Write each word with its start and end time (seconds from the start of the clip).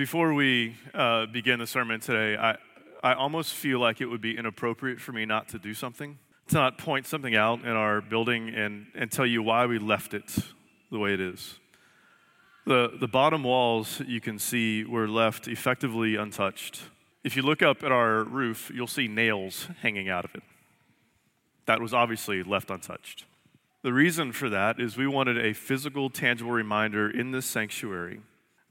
Before 0.00 0.32
we 0.32 0.76
uh, 0.94 1.26
begin 1.26 1.58
the 1.58 1.66
sermon 1.66 2.00
today, 2.00 2.34
I, 2.34 2.56
I 3.04 3.12
almost 3.12 3.52
feel 3.52 3.80
like 3.80 4.00
it 4.00 4.06
would 4.06 4.22
be 4.22 4.34
inappropriate 4.34 4.98
for 4.98 5.12
me 5.12 5.26
not 5.26 5.48
to 5.48 5.58
do 5.58 5.74
something, 5.74 6.18
to 6.48 6.54
not 6.54 6.78
point 6.78 7.06
something 7.06 7.36
out 7.36 7.60
in 7.60 7.72
our 7.72 8.00
building 8.00 8.48
and, 8.48 8.86
and 8.94 9.12
tell 9.12 9.26
you 9.26 9.42
why 9.42 9.66
we 9.66 9.78
left 9.78 10.14
it 10.14 10.38
the 10.90 10.98
way 10.98 11.12
it 11.12 11.20
is. 11.20 11.58
The, 12.64 12.96
the 12.98 13.08
bottom 13.08 13.44
walls 13.44 14.00
you 14.06 14.22
can 14.22 14.38
see 14.38 14.84
were 14.84 15.06
left 15.06 15.48
effectively 15.48 16.16
untouched. 16.16 16.80
If 17.22 17.36
you 17.36 17.42
look 17.42 17.60
up 17.60 17.84
at 17.84 17.92
our 17.92 18.24
roof, 18.24 18.72
you'll 18.74 18.86
see 18.86 19.06
nails 19.06 19.68
hanging 19.82 20.08
out 20.08 20.24
of 20.24 20.34
it. 20.34 20.42
That 21.66 21.82
was 21.82 21.92
obviously 21.92 22.42
left 22.42 22.70
untouched. 22.70 23.26
The 23.82 23.92
reason 23.92 24.32
for 24.32 24.48
that 24.48 24.80
is 24.80 24.96
we 24.96 25.06
wanted 25.06 25.36
a 25.36 25.52
physical, 25.52 26.08
tangible 26.08 26.52
reminder 26.52 27.10
in 27.10 27.32
this 27.32 27.44
sanctuary 27.44 28.22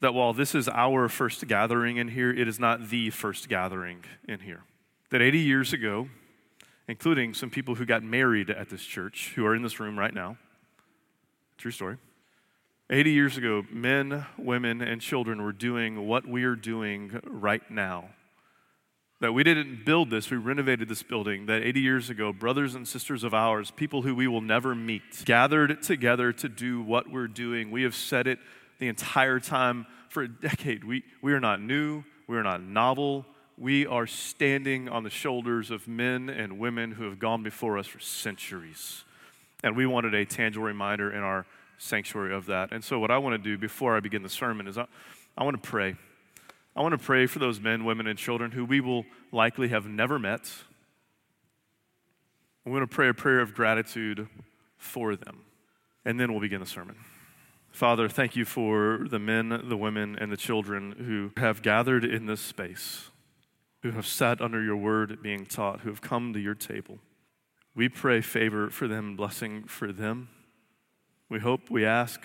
that 0.02 0.14
while 0.14 0.34
this 0.34 0.56
is 0.56 0.70
our 0.70 1.10
first 1.10 1.48
gathering 1.48 1.98
in 1.98 2.10
here, 2.10 2.32
it 2.32 2.48
is 2.48 2.60
not 2.60 2.90
the 2.90 3.10
first 3.10 3.50
gathering 3.50 4.04
in 4.28 4.40
here. 4.40 4.64
That 5.12 5.22
80 5.22 5.40
years 5.40 5.74
ago, 5.74 6.08
including 6.88 7.34
some 7.34 7.50
people 7.50 7.76
who 7.76 7.86
got 7.86 8.04
married 8.04 8.50
at 8.50 8.70
this 8.70 8.84
church 8.84 9.34
who 9.36 9.46
are 9.46 9.56
in 9.56 9.62
this 9.62 9.80
room 9.80 9.98
right 9.98 10.14
now, 10.14 10.38
true 11.58 11.72
story. 11.72 11.98
80 12.90 13.12
years 13.12 13.38
ago, 13.38 13.64
men, 13.72 14.26
women, 14.38 14.82
and 14.82 15.00
children 15.00 15.44
were 15.44 15.52
doing 15.52 16.08
what 16.08 16.28
we 16.28 16.44
are 16.44 16.56
doing 16.56 17.20
right 17.26 17.70
now 17.70 18.10
that 19.22 19.34
we 19.34 19.44
didn't 19.44 19.86
build 19.86 20.10
this, 20.10 20.32
we 20.32 20.38
renovated 20.38 20.88
this 20.88 21.04
building. 21.04 21.46
That 21.48 21.62
80 21.62 21.82
years 21.82 22.10
ago, 22.10 22.32
brothers 22.32 22.76
and 22.76 22.88
sisters 22.88 23.24
of 23.24 23.34
ours, 23.34 23.72
people 23.72 24.02
who 24.02 24.16
we 24.16 24.28
will 24.28 24.42
never 24.42 24.74
meet, 24.74 25.26
gathered 25.26 25.84
together 25.84 26.32
to 26.34 26.48
do 26.48 26.82
what 26.82 27.10
we're 27.12 27.28
doing. 27.28 27.70
We 27.70 27.84
have 27.84 27.96
said 27.96 28.28
it 28.28 28.40
the 28.80 28.88
entire 28.88 29.40
time 29.40 29.86
for 30.10 30.24
a 30.24 30.28
decade. 30.28 30.84
We, 30.84 31.04
we 31.22 31.34
are 31.34 31.40
not 31.40 31.62
new, 31.62 32.04
we 32.28 32.38
are 32.38 32.44
not 32.44 32.62
novel. 32.62 33.26
We 33.58 33.86
are 33.86 34.08
standing 34.08 34.88
on 34.88 35.04
the 35.04 35.10
shoulders 35.10 35.70
of 35.70 35.86
men 35.86 36.30
and 36.30 36.60
women 36.60 36.92
who 36.92 37.04
have 37.04 37.20
gone 37.20 37.44
before 37.44 37.78
us 37.78 37.88
for 37.88 38.00
centuries. 38.00 39.04
And 39.66 39.76
we 39.76 39.86
wanted 39.86 40.14
a 40.14 40.26
tangible 40.26 40.66
reminder 40.66 41.12
in 41.12 41.22
our 41.24 41.46
sanctuary 41.78 42.34
of 42.34 42.46
that. 42.46 42.72
And 42.72 42.82
so, 42.82 43.00
what 43.00 43.12
I 43.12 43.18
want 43.18 43.34
to 43.34 43.38
do 43.38 43.58
before 43.58 43.98
I 43.98 44.00
begin 44.00 44.24
the 44.24 44.30
sermon 44.30 44.66
is 44.66 44.78
I, 44.78 44.86
I 45.38 45.44
want 45.44 45.62
to 45.62 45.70
pray. 45.70 45.96
I 46.74 46.82
want 46.82 46.94
to 46.94 46.98
pray 46.98 47.26
for 47.26 47.40
those 47.40 47.60
men, 47.60 47.84
women, 47.84 48.08
and 48.08 48.18
children 48.18 48.52
who 48.52 48.64
we 48.64 48.80
will 48.80 49.06
likely 49.34 49.68
have 49.68 49.86
never 49.86 50.18
met. 50.18 50.50
We 52.64 52.72
want 52.72 52.90
to 52.90 52.96
pray 52.96 53.10
a 53.10 53.14
prayer 53.14 53.42
of 53.42 53.54
gratitude 53.54 54.30
for 54.78 55.18
them. 55.18 55.42
And 56.06 56.18
then 56.18 56.32
we'll 56.32 56.42
begin 56.42 56.62
the 56.62 56.66
sermon. 56.66 56.96
Father, 57.72 58.10
thank 58.10 58.36
you 58.36 58.46
for 58.46 59.06
the 59.10 59.20
men, 59.20 59.62
the 59.66 59.78
women, 59.78 60.18
and 60.20 60.32
the 60.32 60.38
children 60.38 60.92
who 61.06 61.32
have 61.42 61.62
gathered 61.62 62.04
in 62.04 62.26
this 62.26 62.42
space, 62.42 63.10
who 63.84 63.92
have 63.92 64.06
sat 64.06 64.42
under 64.42 64.62
your 64.62 64.76
word 64.76 65.22
being 65.22 65.46
taught, 65.46 65.82
who 65.82 65.90
have 65.90 66.02
come 66.02 66.34
to 66.34 66.40
your 66.40 66.56
table. 66.56 67.00
We 67.76 67.88
pray 67.88 68.22
favor 68.22 68.70
for 68.70 68.88
them, 68.88 69.16
blessing 69.16 69.64
for 69.66 69.94
them. 69.94 70.30
We 71.30 71.40
hope, 71.40 71.70
we 71.70 71.86
ask 71.86 72.22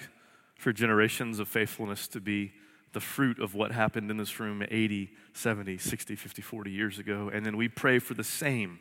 for 0.59 0.73
generations 0.73 1.39
of 1.39 1.47
faithfulness 1.47 2.09
to 2.09 2.21
be 2.21 2.53
the 2.93 3.01
fruit 3.01 3.39
of 3.39 3.55
what 3.55 3.73
happened 3.73 4.11
in 4.11 4.17
this 4.17 4.41
room 4.41 4.65
80, 4.69 5.11
70, 5.35 5.79
60, 5.79 6.17
50, 6.17 6.43
40 6.43 6.71
years 6.71 6.99
ago. 6.99 7.31
And 7.33 7.45
then 7.45 7.57
we 7.57 7.69
pray 7.69 7.99
for 7.99 8.15
the 8.15 8.25
same 8.25 8.79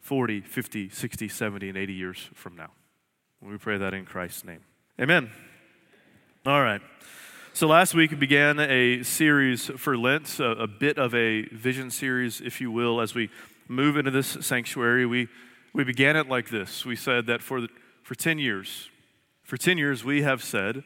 40, 0.00 0.42
50, 0.42 0.88
60, 0.90 1.28
70, 1.28 1.68
and 1.70 1.78
80 1.78 1.92
years 1.92 2.30
from 2.34 2.56
now. 2.56 2.70
We 3.40 3.58
pray 3.58 3.78
that 3.78 3.94
in 3.94 4.04
Christ's 4.04 4.44
name. 4.44 4.60
Amen. 5.00 5.30
All 6.44 6.60
right. 6.60 6.80
So 7.52 7.68
last 7.68 7.94
week 7.94 8.10
we 8.10 8.16
began 8.16 8.58
a 8.58 9.04
series 9.04 9.66
for 9.76 9.96
Lent, 9.96 10.40
a, 10.40 10.62
a, 10.62 10.66
bit 10.66 10.98
of 10.98 11.14
a 11.14 11.42
vision 11.42 11.88
series, 11.88 12.40
if 12.40 12.60
you 12.60 12.72
will, 12.72 13.00
as 13.00 13.14
we 13.14 13.30
move 13.68 13.96
into 13.96 14.10
this 14.10 14.38
sanctuary. 14.40 15.06
We, 15.06 15.28
we 15.72 15.84
began 15.84 16.16
it 16.16 16.28
like 16.28 16.50
this. 16.50 16.84
We 16.84 16.96
said 16.96 17.26
that 17.26 17.42
for, 17.42 17.60
the, 17.60 17.68
for 18.02 18.16
10 18.16 18.40
years, 18.40 18.90
for 19.44 19.56
10 19.56 19.78
years 19.78 20.02
we 20.02 20.22
have 20.22 20.42
said 20.42 20.82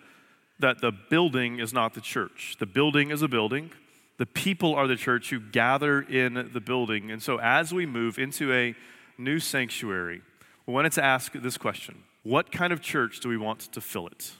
that 0.58 0.82
the 0.82 0.92
building 0.92 1.58
is 1.58 1.72
not 1.72 1.94
the 1.94 2.02
church. 2.02 2.56
The 2.58 2.66
building 2.66 3.10
is 3.10 3.22
a 3.22 3.28
building. 3.28 3.70
The 4.18 4.26
people 4.26 4.74
are 4.74 4.86
the 4.86 4.96
church 4.96 5.30
who 5.30 5.40
gather 5.40 6.02
in 6.02 6.50
the 6.52 6.60
building. 6.60 7.10
And 7.10 7.22
so 7.22 7.40
as 7.40 7.72
we 7.72 7.86
move 7.86 8.18
into 8.18 8.52
a 8.52 8.74
new 9.16 9.38
sanctuary, 9.38 10.20
we 10.66 10.74
wanted 10.74 10.92
to 10.92 11.02
ask 11.02 11.32
this 11.32 11.56
question 11.56 12.02
What 12.24 12.52
kind 12.52 12.74
of 12.74 12.82
church 12.82 13.20
do 13.20 13.30
we 13.30 13.38
want 13.38 13.60
to 13.72 13.80
fill 13.80 14.06
it? 14.08 14.32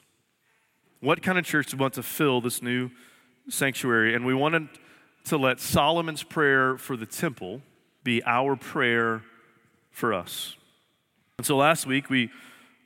What 1.01 1.23
kind 1.23 1.39
of 1.39 1.45
church 1.45 1.67
do 1.69 1.77
we 1.77 1.83
want 1.83 1.95
to 1.95 2.03
fill 2.03 2.41
this 2.41 2.63
new 2.63 2.91
sanctuary? 3.49 4.15
And 4.15 4.25
we 4.25 4.35
wanted 4.35 4.69
to 5.25 5.37
let 5.37 5.61
Solomon's 5.61 6.23
prayer 6.23 6.79
for 6.79 6.97
the 6.97 7.07
temple 7.07 7.61
be 8.03 8.23
our 8.25 8.57
prayer 8.57 9.23
for 9.91 10.15
us. 10.15 10.57
And 11.39 11.47
so 11.47 11.57
last 11.57 11.87
week 11.87 12.09
we 12.09 12.31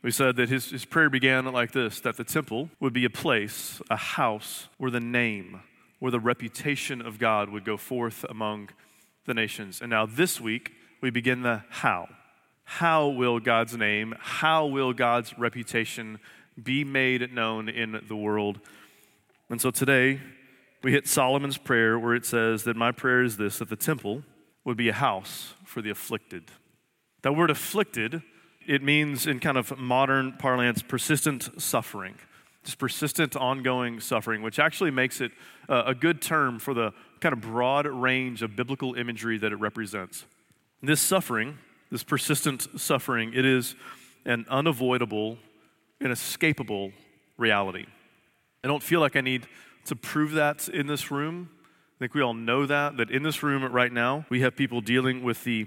we 0.02 0.10
said 0.10 0.36
that 0.36 0.48
his, 0.48 0.70
his 0.70 0.86
prayer 0.86 1.10
began 1.10 1.44
like 1.52 1.72
this 1.72 2.00
that 2.00 2.16
the 2.16 2.24
temple 2.24 2.70
would 2.80 2.92
be 2.92 3.04
a 3.04 3.10
place, 3.10 3.82
a 3.90 3.96
house, 3.96 4.68
where 4.78 4.90
the 4.90 5.00
name, 5.00 5.60
where 5.98 6.10
the 6.10 6.20
reputation 6.20 7.02
of 7.02 7.18
God 7.18 7.50
would 7.50 7.64
go 7.64 7.76
forth 7.76 8.24
among 8.28 8.70
the 9.26 9.34
nations. 9.34 9.80
And 9.80 9.90
now 9.90 10.06
this 10.06 10.40
week, 10.40 10.72
we 11.02 11.10
begin 11.10 11.42
the 11.42 11.62
how. 11.68 12.08
How 12.64 13.08
will 13.08 13.40
God's 13.40 13.76
name, 13.76 14.14
how 14.18 14.66
will 14.66 14.92
God's 14.92 15.36
reputation 15.38 16.18
be 16.62 16.84
made 16.84 17.32
known 17.32 17.68
in 17.68 18.00
the 18.08 18.16
world? 18.16 18.60
And 19.48 19.60
so 19.60 19.70
today, 19.70 20.20
we 20.82 20.92
hit 20.92 21.06
Solomon's 21.06 21.58
prayer 21.58 21.98
where 21.98 22.14
it 22.14 22.24
says 22.24 22.64
that 22.64 22.76
my 22.76 22.92
prayer 22.92 23.22
is 23.22 23.36
this 23.36 23.58
that 23.58 23.68
the 23.68 23.76
temple 23.76 24.22
would 24.64 24.76
be 24.76 24.88
a 24.88 24.94
house 24.94 25.54
for 25.64 25.82
the 25.82 25.90
afflicted. 25.90 26.44
That 27.22 27.36
word 27.36 27.50
afflicted 27.50 28.22
it 28.66 28.82
means, 28.82 29.26
in 29.26 29.40
kind 29.40 29.56
of 29.56 29.76
modern 29.78 30.32
parlance, 30.32 30.82
persistent 30.82 31.60
suffering. 31.60 32.14
Just 32.62 32.78
persistent, 32.78 33.34
ongoing 33.34 34.00
suffering, 34.00 34.42
which 34.42 34.58
actually 34.58 34.90
makes 34.90 35.20
it 35.20 35.32
a 35.68 35.94
good 35.94 36.20
term 36.20 36.58
for 36.58 36.74
the 36.74 36.92
kind 37.20 37.32
of 37.32 37.40
broad 37.40 37.86
range 37.86 38.42
of 38.42 38.54
biblical 38.54 38.94
imagery 38.94 39.38
that 39.38 39.50
it 39.50 39.56
represents. 39.56 40.26
This 40.82 41.00
suffering, 41.00 41.58
this 41.90 42.04
persistent 42.04 42.68
suffering, 42.78 43.32
it 43.34 43.44
is 43.44 43.74
an 44.24 44.44
unavoidable, 44.48 45.38
inescapable 46.00 46.92
reality. 47.36 47.86
I 48.64 48.68
don't 48.68 48.82
feel 48.82 49.00
like 49.00 49.16
I 49.16 49.20
need 49.20 49.46
to 49.86 49.96
prove 49.96 50.32
that 50.32 50.68
in 50.68 50.86
this 50.86 51.10
room. 51.10 51.50
I 51.96 51.98
think 51.98 52.14
we 52.14 52.22
all 52.22 52.34
know 52.34 52.66
that, 52.66 52.96
that 52.96 53.10
in 53.10 53.22
this 53.22 53.42
room 53.42 53.64
right 53.64 53.92
now, 53.92 54.24
we 54.30 54.40
have 54.40 54.56
people 54.56 54.80
dealing 54.80 55.22
with 55.22 55.44
the 55.44 55.66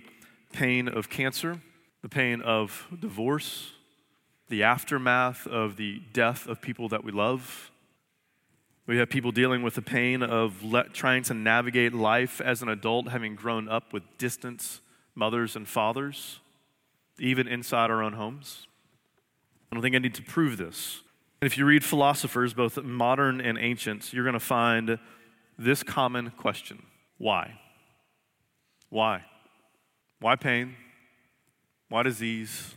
pain 0.51 0.87
of 0.87 1.09
cancer 1.09 1.59
the 2.03 2.09
pain 2.09 2.41
of 2.41 2.85
divorce, 2.99 3.71
the 4.49 4.61
aftermath 4.61 5.47
of 5.47 5.77
the 5.77 6.01
death 6.11 6.45
of 6.47 6.61
people 6.61 6.89
that 6.89 7.03
we 7.03 7.11
love. 7.11 7.71
We 8.85 8.97
have 8.97 9.09
people 9.09 9.31
dealing 9.31 9.63
with 9.63 9.75
the 9.75 9.81
pain 9.81 10.21
of 10.21 10.61
le- 10.61 10.89
trying 10.89 11.23
to 11.23 11.33
navigate 11.33 11.93
life 11.93 12.41
as 12.41 12.61
an 12.61 12.67
adult, 12.67 13.07
having 13.07 13.35
grown 13.35 13.69
up 13.69 13.93
with 13.93 14.03
distant 14.17 14.81
mothers 15.15 15.55
and 15.55 15.65
fathers, 15.65 16.41
even 17.17 17.47
inside 17.47 17.89
our 17.89 18.03
own 18.03 18.13
homes. 18.13 18.67
I 19.73 19.75
don't 19.75 19.81
think 19.81 19.95
I 19.95 19.99
need 19.99 20.13
to 20.13 20.21
prove 20.21 20.57
this. 20.57 21.01
And 21.41 21.51
if 21.51 21.57
you 21.57 21.65
read 21.65 21.83
philosophers, 21.83 22.53
both 22.53 22.77
modern 22.83 23.41
and 23.41 23.57
ancient, 23.57 24.13
you're 24.13 24.23
going 24.23 24.33
to 24.33 24.39
find 24.39 24.99
this 25.57 25.81
common 25.81 26.29
question 26.37 26.83
Why? 27.17 27.59
Why? 28.89 29.23
Why 30.19 30.35
pain? 30.35 30.75
Why 31.89 32.03
disease? 32.03 32.75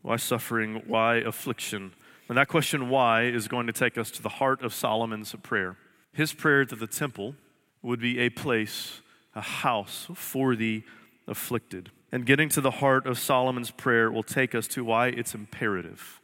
Why 0.00 0.16
suffering? 0.16 0.84
Why 0.86 1.16
affliction? 1.16 1.92
And 2.30 2.38
that 2.38 2.48
question, 2.48 2.88
why, 2.88 3.24
is 3.24 3.46
going 3.46 3.66
to 3.66 3.74
take 3.74 3.98
us 3.98 4.10
to 4.12 4.22
the 4.22 4.30
heart 4.30 4.62
of 4.62 4.72
Solomon's 4.72 5.34
prayer. 5.42 5.76
His 6.14 6.32
prayer 6.32 6.64
that 6.64 6.80
the 6.80 6.86
temple 6.86 7.34
would 7.82 8.00
be 8.00 8.20
a 8.20 8.30
place, 8.30 9.02
a 9.34 9.42
house 9.42 10.06
for 10.14 10.56
the 10.56 10.82
afflicted. 11.28 11.90
And 12.12 12.24
getting 12.24 12.48
to 12.50 12.60
the 12.60 12.70
heart 12.70 13.06
of 13.06 13.18
Solomon's 13.18 13.70
prayer 13.70 14.10
will 14.10 14.22
take 14.22 14.54
us 14.54 14.68
to 14.68 14.84
why 14.84 15.08
it's 15.08 15.34
imperative 15.34 16.20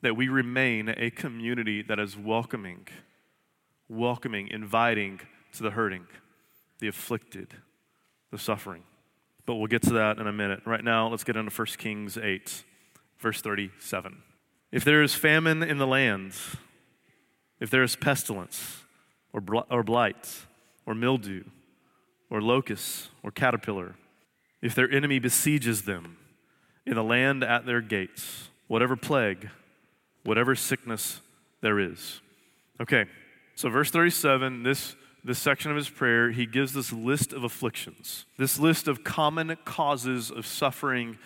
that 0.00 0.16
we 0.16 0.28
remain 0.28 0.94
a 0.96 1.10
community 1.10 1.82
that 1.82 1.98
is 1.98 2.16
welcoming, 2.16 2.86
welcoming, 3.88 4.46
inviting 4.48 5.20
to 5.52 5.62
the 5.62 5.70
hurting, 5.70 6.06
the 6.78 6.86
afflicted, 6.86 7.54
the 8.30 8.38
suffering 8.38 8.84
but 9.48 9.54
we'll 9.54 9.66
get 9.66 9.80
to 9.80 9.94
that 9.94 10.18
in 10.18 10.26
a 10.26 10.32
minute. 10.32 10.60
Right 10.66 10.84
now, 10.84 11.08
let's 11.08 11.24
get 11.24 11.34
into 11.34 11.50
1 11.50 11.66
Kings 11.78 12.18
8, 12.18 12.64
verse 13.18 13.40
37. 13.40 14.22
If 14.70 14.84
there 14.84 15.02
is 15.02 15.14
famine 15.14 15.62
in 15.62 15.78
the 15.78 15.86
land, 15.86 16.34
if 17.58 17.70
there 17.70 17.82
is 17.82 17.96
pestilence, 17.96 18.82
or, 19.32 19.40
bl- 19.40 19.60
or 19.70 19.82
blight, 19.82 20.44
or 20.84 20.94
mildew, 20.94 21.44
or 22.28 22.42
locust, 22.42 23.08
or 23.22 23.30
caterpillar, 23.30 23.94
if 24.62 24.74
their 24.74 24.90
enemy 24.90 25.18
besieges 25.18 25.82
them 25.82 26.16
in 26.86 26.94
the 26.94 27.04
land 27.04 27.44
at 27.44 27.66
their 27.66 27.80
gates, 27.80 28.48
whatever 28.66 28.96
plague, 28.96 29.50
whatever 30.24 30.54
sickness 30.54 31.20
there 31.60 31.78
is. 31.78 32.20
Okay, 32.80 33.06
So, 33.54 33.68
verse 33.68 33.90
37, 33.90 34.62
this, 34.62 34.94
this 35.24 35.38
section 35.38 35.70
of 35.70 35.76
his 35.76 35.88
prayer, 35.88 36.30
he 36.30 36.46
gives 36.46 36.72
this 36.72 36.92
list 36.92 37.32
of 37.32 37.42
afflictions, 37.42 38.24
this 38.36 38.58
list 38.58 38.86
of 38.86 39.02
common 39.02 39.56
causes 39.64 40.30
of 40.30 40.46
suffering 40.46 41.18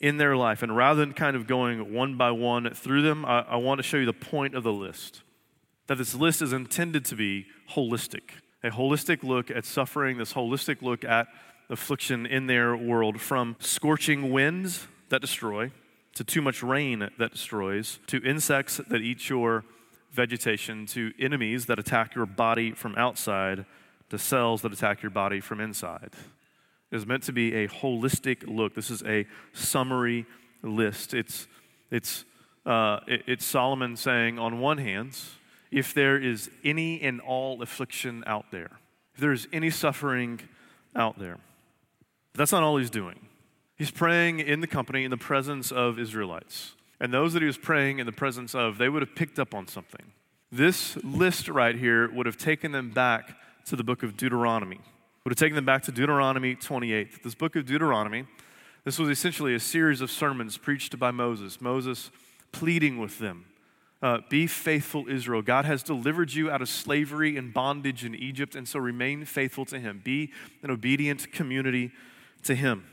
in 0.00 0.16
their 0.16 0.36
life. 0.36 0.62
And 0.62 0.74
rather 0.74 1.00
than 1.00 1.12
kind 1.12 1.36
of 1.36 1.46
going 1.46 1.92
one 1.92 2.16
by 2.16 2.30
one 2.30 2.72
through 2.74 3.02
them, 3.02 3.24
I, 3.24 3.40
I 3.42 3.56
want 3.56 3.78
to 3.78 3.82
show 3.82 3.98
you 3.98 4.06
the 4.06 4.12
point 4.12 4.54
of 4.54 4.62
the 4.62 4.72
list. 4.72 5.22
That 5.86 5.98
this 5.98 6.14
list 6.14 6.42
is 6.42 6.52
intended 6.52 7.04
to 7.06 7.14
be 7.14 7.46
holistic 7.74 8.30
a 8.66 8.70
holistic 8.70 9.22
look 9.22 9.50
at 9.50 9.64
suffering, 9.64 10.18
this 10.18 10.32
holistic 10.32 10.82
look 10.82 11.04
at 11.04 11.28
affliction 11.68 12.26
in 12.26 12.46
their 12.46 12.76
world 12.76 13.20
from 13.20 13.56
scorching 13.58 14.30
winds 14.30 14.86
that 15.08 15.20
destroy 15.20 15.70
to 16.16 16.24
too 16.24 16.40
much 16.40 16.62
rain 16.62 17.10
that 17.18 17.32
destroys, 17.32 17.98
to 18.06 18.16
insects 18.24 18.80
that 18.88 19.02
eat 19.02 19.28
your 19.28 19.64
vegetation, 20.12 20.86
to 20.86 21.12
enemies 21.18 21.66
that 21.66 21.78
attack 21.78 22.14
your 22.14 22.24
body 22.24 22.72
from 22.72 22.94
outside, 22.96 23.66
to 24.08 24.18
cells 24.18 24.62
that 24.62 24.72
attack 24.72 25.02
your 25.02 25.10
body 25.10 25.40
from 25.40 25.60
inside. 25.60 26.10
It 26.90 26.96
is 26.96 27.06
meant 27.06 27.24
to 27.24 27.32
be 27.32 27.54
a 27.54 27.68
holistic 27.68 28.44
look. 28.46 28.74
This 28.74 28.90
is 28.90 29.02
a 29.02 29.26
summary 29.52 30.24
list. 30.62 31.12
It's, 31.12 31.48
it's, 31.90 32.24
uh, 32.64 33.00
it, 33.06 33.24
it's 33.26 33.44
Solomon 33.44 33.94
saying, 33.94 34.38
on 34.38 34.58
one 34.58 34.78
hand, 34.78 35.18
if 35.70 35.92
there 35.92 36.16
is 36.16 36.48
any 36.64 37.02
and 37.02 37.20
all 37.20 37.60
affliction 37.60 38.24
out 38.26 38.46
there, 38.50 38.70
if 39.14 39.20
there 39.20 39.32
is 39.32 39.48
any 39.52 39.68
suffering 39.68 40.40
out 40.94 41.18
there, 41.18 41.36
that's 42.36 42.52
not 42.52 42.62
all 42.62 42.76
he's 42.76 42.90
doing. 42.90 43.18
He's 43.76 43.90
praying 43.90 44.40
in 44.40 44.60
the 44.60 44.66
company, 44.66 45.04
in 45.04 45.10
the 45.10 45.16
presence 45.16 45.70
of 45.70 45.98
Israelites. 45.98 46.74
And 47.00 47.12
those 47.12 47.34
that 47.34 47.42
he 47.42 47.46
was 47.46 47.58
praying 47.58 47.98
in 47.98 48.06
the 48.06 48.12
presence 48.12 48.54
of, 48.54 48.78
they 48.78 48.88
would 48.88 49.02
have 49.02 49.14
picked 49.14 49.38
up 49.38 49.54
on 49.54 49.68
something. 49.68 50.12
This 50.50 50.96
list 51.04 51.48
right 51.48 51.76
here 51.76 52.10
would 52.10 52.26
have 52.26 52.38
taken 52.38 52.72
them 52.72 52.90
back 52.90 53.36
to 53.66 53.76
the 53.76 53.84
book 53.84 54.02
of 54.02 54.16
Deuteronomy. 54.16 54.80
Would 55.24 55.32
have 55.32 55.38
taken 55.38 55.56
them 55.56 55.66
back 55.66 55.82
to 55.82 55.92
Deuteronomy 55.92 56.54
28. 56.54 57.22
This 57.22 57.34
book 57.34 57.56
of 57.56 57.66
Deuteronomy, 57.66 58.26
this 58.84 58.98
was 58.98 59.10
essentially 59.10 59.54
a 59.54 59.60
series 59.60 60.00
of 60.00 60.10
sermons 60.10 60.56
preached 60.56 60.98
by 60.98 61.10
Moses. 61.10 61.60
Moses 61.60 62.10
pleading 62.52 62.98
with 62.98 63.18
them 63.18 63.46
uh, 64.02 64.18
Be 64.28 64.46
faithful, 64.46 65.08
Israel. 65.08 65.42
God 65.42 65.64
has 65.64 65.82
delivered 65.82 66.32
you 66.32 66.50
out 66.50 66.62
of 66.62 66.68
slavery 66.68 67.36
and 67.36 67.52
bondage 67.52 68.04
in 68.04 68.14
Egypt, 68.14 68.54
and 68.54 68.68
so 68.68 68.78
remain 68.78 69.24
faithful 69.24 69.64
to 69.66 69.78
Him. 69.78 70.00
Be 70.04 70.32
an 70.62 70.70
obedient 70.70 71.32
community 71.32 71.92
to 72.46 72.54
Him. 72.54 72.84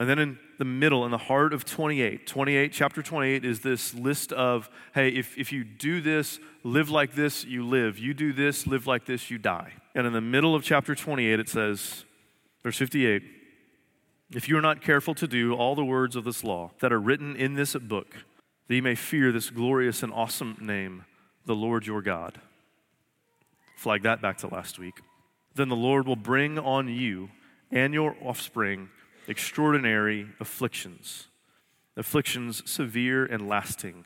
And 0.00 0.08
then 0.08 0.18
in 0.18 0.38
the 0.58 0.64
middle, 0.64 1.04
in 1.04 1.10
the 1.10 1.18
heart 1.18 1.52
of 1.52 1.64
28, 1.64 2.26
28, 2.26 2.72
chapter 2.72 3.02
28 3.02 3.44
is 3.44 3.60
this 3.60 3.94
list 3.94 4.32
of, 4.32 4.70
hey, 4.94 5.08
if, 5.08 5.36
if 5.36 5.52
you 5.52 5.64
do 5.64 6.00
this, 6.00 6.38
live 6.62 6.88
like 6.88 7.14
this, 7.14 7.44
you 7.44 7.66
live. 7.66 7.98
You 7.98 8.14
do 8.14 8.32
this, 8.32 8.66
live 8.66 8.86
like 8.86 9.06
this, 9.06 9.30
you 9.30 9.38
die. 9.38 9.72
And 9.96 10.06
in 10.06 10.12
the 10.12 10.20
middle 10.20 10.54
of 10.54 10.62
chapter 10.62 10.94
28, 10.94 11.40
it 11.40 11.48
says, 11.48 12.04
verse 12.62 12.78
58, 12.78 13.22
if 14.30 14.48
you 14.48 14.56
are 14.56 14.62
not 14.62 14.82
careful 14.82 15.14
to 15.14 15.26
do 15.26 15.54
all 15.54 15.74
the 15.74 15.84
words 15.84 16.14
of 16.14 16.24
this 16.24 16.44
law 16.44 16.70
that 16.80 16.92
are 16.92 17.00
written 17.00 17.34
in 17.34 17.54
this 17.54 17.74
book, 17.74 18.14
that 18.68 18.74
you 18.74 18.82
may 18.82 18.94
fear 18.94 19.32
this 19.32 19.50
glorious 19.50 20.02
and 20.04 20.12
awesome 20.12 20.56
name, 20.60 21.06
the 21.44 21.56
Lord 21.56 21.86
your 21.86 22.02
God. 22.02 22.40
Flag 23.76 24.02
that 24.02 24.20
back 24.20 24.38
to 24.38 24.48
last 24.48 24.78
week. 24.78 25.00
Then 25.54 25.68
the 25.68 25.76
Lord 25.76 26.06
will 26.06 26.16
bring 26.16 26.58
on 26.58 26.88
you 26.88 27.30
and 27.70 27.94
your 27.94 28.16
offspring 28.22 28.88
extraordinary 29.26 30.28
afflictions, 30.40 31.28
afflictions 31.96 32.68
severe 32.70 33.24
and 33.26 33.48
lasting, 33.48 34.04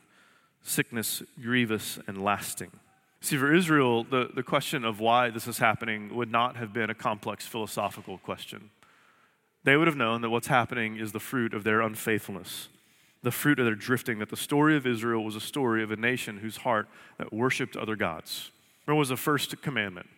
sickness 0.63 1.23
grievous 1.41 1.99
and 2.07 2.23
lasting. 2.23 2.71
See, 3.21 3.37
for 3.37 3.55
Israel, 3.55 4.03
the, 4.03 4.31
the 4.35 4.43
question 4.43 4.85
of 4.85 4.99
why 4.99 5.31
this 5.31 5.47
is 5.47 5.59
happening 5.59 6.15
would 6.15 6.31
not 6.31 6.57
have 6.57 6.73
been 6.73 6.91
a 6.91 6.95
complex 6.95 7.47
philosophical 7.47 8.19
question. 8.19 8.71
They 9.63 9.77
would 9.77 9.87
have 9.87 9.97
known 9.97 10.23
that 10.23 10.31
what's 10.31 10.49
happening 10.49 10.97
is 10.97 11.13
the 11.13 11.21
fruit 11.21 11.55
of 11.55 11.63
their 11.63 11.81
unfaithfulness 11.81 12.69
the 13.23 13.31
fruit 13.31 13.59
of 13.59 13.65
their 13.65 13.75
drifting, 13.75 14.19
that 14.19 14.31
the 14.31 14.37
story 14.37 14.77
of 14.77 14.87
Israel 14.87 15.25
was 15.25 15.37
a 15.37 15.41
story 15.41 15.83
of 15.83 15.91
a 15.91 15.97
nation 15.97 16.39
whose 16.39 16.59
heart 16.59 16.89
that 17.19 17.33
worshiped 17.33 17.77
other 17.77 17.97
gods. 17.97 18.51
Remember, 18.87 18.99
was 18.99 19.11
the 19.11 19.17
first 19.17 19.63
commandment 19.63 20.09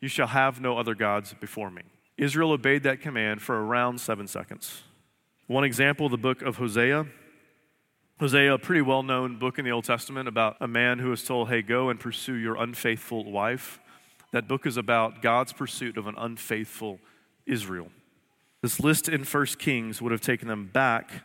You 0.00 0.08
shall 0.08 0.28
have 0.28 0.60
no 0.60 0.78
other 0.78 0.94
gods 0.94 1.34
before 1.34 1.70
me. 1.70 1.82
Israel 2.16 2.52
obeyed 2.52 2.82
that 2.82 3.00
command 3.00 3.42
for 3.42 3.64
around 3.64 4.00
seven 4.00 4.26
seconds. 4.26 4.82
One 5.46 5.64
example, 5.64 6.08
the 6.08 6.18
book 6.18 6.42
of 6.42 6.56
Hosea. 6.56 7.06
Hosea, 8.20 8.54
a 8.54 8.58
pretty 8.58 8.82
well 8.82 9.02
known 9.02 9.38
book 9.38 9.58
in 9.58 9.64
the 9.64 9.72
Old 9.72 9.84
Testament 9.84 10.28
about 10.28 10.56
a 10.60 10.68
man 10.68 10.98
who 10.98 11.10
is 11.12 11.24
told, 11.24 11.48
Hey, 11.48 11.62
go 11.62 11.88
and 11.88 11.98
pursue 11.98 12.34
your 12.34 12.56
unfaithful 12.56 13.30
wife. 13.30 13.80
That 14.30 14.48
book 14.48 14.66
is 14.66 14.76
about 14.76 15.20
God's 15.22 15.52
pursuit 15.52 15.96
of 15.96 16.06
an 16.06 16.14
unfaithful 16.16 17.00
Israel. 17.46 17.88
This 18.62 18.78
list 18.78 19.08
in 19.08 19.24
1 19.24 19.46
Kings 19.58 20.00
would 20.00 20.12
have 20.12 20.20
taken 20.20 20.48
them 20.48 20.70
back 20.72 21.24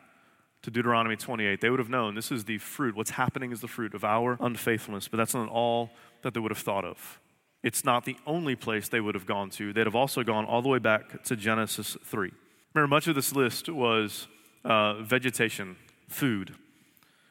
to 0.64 0.72
Deuteronomy 0.72 1.16
28, 1.16 1.62
they 1.62 1.70
would 1.70 1.80
have 1.80 1.88
known 1.88 2.14
this 2.14 2.30
is 2.30 2.44
the 2.44 2.58
fruit. 2.58 2.94
What's 2.94 3.12
happening 3.12 3.54
is 3.54 3.62
the 3.62 3.70
fruit 3.70 3.94
of 3.94 4.04
our 4.04 4.38
unfaithfulness, 4.42 5.08
but 5.08 5.16
that's 5.16 5.34
not 5.34 5.48
all 5.48 5.92
that 6.24 6.34
they 6.34 6.42
would 6.42 6.52
have 6.52 6.58
thought 6.58 6.84
of. 6.84 7.22
It's 7.68 7.84
not 7.84 8.06
the 8.06 8.16
only 8.26 8.56
place 8.56 8.88
they 8.88 9.02
would 9.02 9.14
have 9.14 9.26
gone 9.26 9.50
to. 9.50 9.74
They'd 9.74 9.88
have 9.88 9.94
also 9.94 10.24
gone 10.24 10.46
all 10.46 10.62
the 10.62 10.70
way 10.70 10.80
back 10.80 11.22
to 11.26 11.36
Genesis 11.36 11.98
3. 12.02 12.32
Remember, 12.74 12.96
much 12.96 13.10
of 13.10 13.16
this 13.16 13.36
list 13.36 13.68
was 13.68 14.30
uh, 14.64 15.02
vegetation, 15.02 15.76
food. 16.08 16.56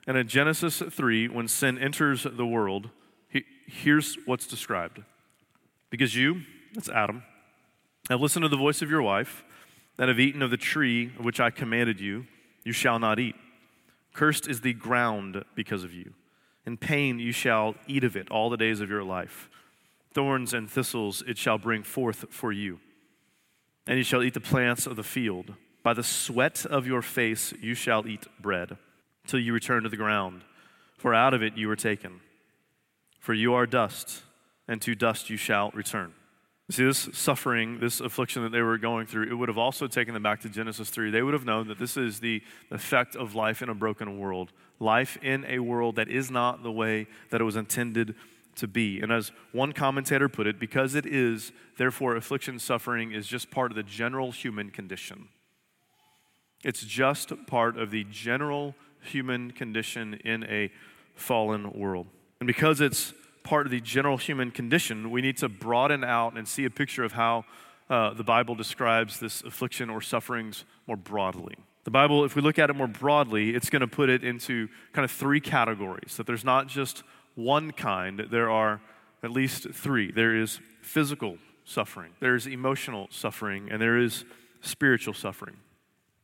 And 0.07 0.15
in 0.19 0.29
Genesis 0.29 0.83
3, 0.91 1.29
when 1.29 1.49
sin 1.49 1.79
enters 1.79 2.27
the 2.31 2.45
world, 2.45 2.91
he, 3.31 3.45
here's 3.67 4.19
what's 4.27 4.47
described. 4.47 5.03
Because 5.89 6.15
you, 6.15 6.43
that's 6.75 6.91
Adam, 6.91 7.23
have 8.11 8.21
listened 8.21 8.43
to 8.43 8.51
the 8.51 8.59
voice 8.59 8.83
of 8.83 8.91
your 8.91 9.01
wife, 9.01 9.43
and 9.99 10.11
have 10.11 10.21
eaten 10.21 10.43
of 10.43 10.51
the 10.51 10.59
tree 10.59 11.15
of 11.19 11.25
which 11.25 11.41
I 11.41 11.49
commanded 11.49 11.99
you 11.99 12.27
you 12.63 12.75
shall 12.75 12.99
not 12.99 13.19
eat. 13.19 13.37
Cursed 14.13 14.47
is 14.47 14.61
the 14.61 14.75
ground 14.75 15.47
because 15.55 15.83
of 15.83 15.95
you. 15.95 16.13
In 16.67 16.77
pain 16.77 17.19
you 17.19 17.33
shall 17.33 17.75
eat 17.87 18.05
of 18.05 18.17
it 18.17 18.31
all 18.31 18.51
the 18.51 18.59
days 18.59 18.83
of 18.83 18.91
your 18.91 19.03
life. 19.03 19.49
Thorns 20.17 20.55
and 20.55 20.71
thistles 20.71 21.23
it 21.27 21.37
shall 21.37 21.59
bring 21.59 21.83
forth 21.83 22.25
for 22.31 22.51
you. 22.51 22.81
And 23.87 23.99
you 23.99 24.03
shall 24.03 24.23
eat 24.23 24.33
the 24.33 24.41
plants 24.41 24.87
of 24.87 24.97
the 24.97 25.03
field. 25.03 25.53
By 25.83 25.93
the 25.93 26.03
sweat 26.03 26.65
of 26.65 26.87
your 26.87 27.03
face 27.03 27.53
you 27.61 27.75
shall 27.75 28.07
eat 28.07 28.27
bread, 28.41 28.79
till 29.27 29.41
you 29.41 29.53
return 29.53 29.83
to 29.83 29.91
the 29.91 29.97
ground, 29.99 30.41
for 30.97 31.13
out 31.13 31.35
of 31.35 31.43
it 31.43 31.59
you 31.59 31.69
were 31.69 31.77
taken. 31.77 32.21
For 33.21 33.35
you 33.35 33.53
are 33.53 33.67
dust, 33.67 34.23
and 34.67 34.81
to 34.81 34.95
dust 34.95 35.29
you 35.29 35.37
shall 35.37 35.71
return. 35.73 36.15
See, 36.71 36.87
this 36.87 37.11
suffering, 37.13 37.79
this 37.79 38.01
affliction 38.01 38.43
that 38.43 38.53
they 38.53 38.63
were 38.63 38.79
going 38.79 39.07
through, 39.07 39.31
it 39.31 39.35
would 39.35 39.51
have 39.51 39.59
also 39.59 39.87
taken 39.87 40.15
them 40.15 40.23
back 40.23 40.41
to 40.41 40.49
Genesis 40.49 40.89
3. 40.89 41.11
They 41.11 41.23
would 41.23 41.35
have 41.35 41.45
known 41.45 41.69
that 41.69 41.79
this 41.79 41.99
is 41.99 42.21
the 42.21 42.43
effect 42.71 43.17
of 43.17 43.35
life 43.35 43.61
in 43.61 43.69
a 43.69 43.75
broken 43.75 44.19
world, 44.19 44.51
life 44.81 45.19
in 45.21 45.45
a 45.45 45.59
world 45.59 45.97
that 45.97 46.09
is 46.09 46.31
not 46.31 46.63
the 46.63 46.73
way 46.73 47.07
that 47.29 47.43
it 47.43 47.45
was 47.45 47.57
intended 47.57 48.15
to 48.57 48.67
be. 48.67 49.01
And 49.01 49.13
as 49.13 49.33
one 49.53 49.73
commentator 49.73 50.29
put 50.29 50.47
it, 50.47 50.59
because 50.59 50.95
it 50.95 51.07
is, 51.07 51.53
therefore, 51.79 52.17
affliction, 52.17 52.59
suffering 52.59 53.13
is 53.13 53.27
just 53.27 53.51
part 53.51 53.71
of 53.71 53.77
the 53.77 53.83
general 53.83 54.33
human 54.33 54.71
condition. 54.71 55.29
It's 56.65 56.85
just 56.85 57.33
part 57.47 57.79
of 57.79 57.91
the 57.91 58.05
general 58.05 58.75
human 59.03 59.53
condition 59.53 60.15
in 60.25 60.45
a 60.45 60.73
fallen 61.15 61.73
world. 61.73 62.07
And 62.41 62.47
because 62.47 62.81
it's 62.81 63.15
part 63.45 63.67
of 63.67 63.71
the 63.71 63.81
general 63.81 64.17
human 64.17 64.51
condition, 64.51 65.11
we 65.11 65.23
need 65.23 65.37
to 65.39 65.49
broaden 65.49 66.03
out 66.03 66.37
and 66.37 66.49
see 66.49 66.65
a 66.65 66.71
picture 66.71 67.05
of 67.05 67.13
how 67.13 67.45
uh, 67.89 68.13
the 68.15 68.25
Bible 68.25 68.55
describes 68.55 69.21
this 69.21 69.43
affliction 69.43 69.89
or 69.89 70.01
sufferings 70.01 70.65
more 70.87 70.97
broadly. 70.97 71.55
The 71.85 71.93
Bible, 71.93 72.25
if 72.25 72.35
we 72.35 72.43
look 72.43 72.59
at 72.59 72.69
it 72.69 72.75
more 72.75 72.89
broadly, 72.89 73.55
it's 73.55 73.71
going 73.71 73.81
to 73.81 73.87
put 73.87 74.11
it 74.11 74.25
into 74.25 74.69
kind 74.93 75.05
of 75.05 75.11
three 75.11 75.41
categories. 75.41 76.17
That 76.17 76.27
there's 76.27 76.45
not 76.45 76.67
just 76.67 77.05
one 77.37 77.71
kind, 77.71 78.27
there 78.31 78.51
are 78.51 78.81
at 79.23 79.31
least 79.31 79.71
three. 79.73 80.11
There 80.11 80.35
is 80.35 80.59
physical 80.83 81.39
suffering, 81.65 82.13
there's 82.21 82.47
emotional 82.47 83.09
suffering, 83.11 83.69
and 83.71 83.81
there 83.81 83.99
is 83.99 84.25
spiritual 84.61 85.15
suffering. 85.15 85.57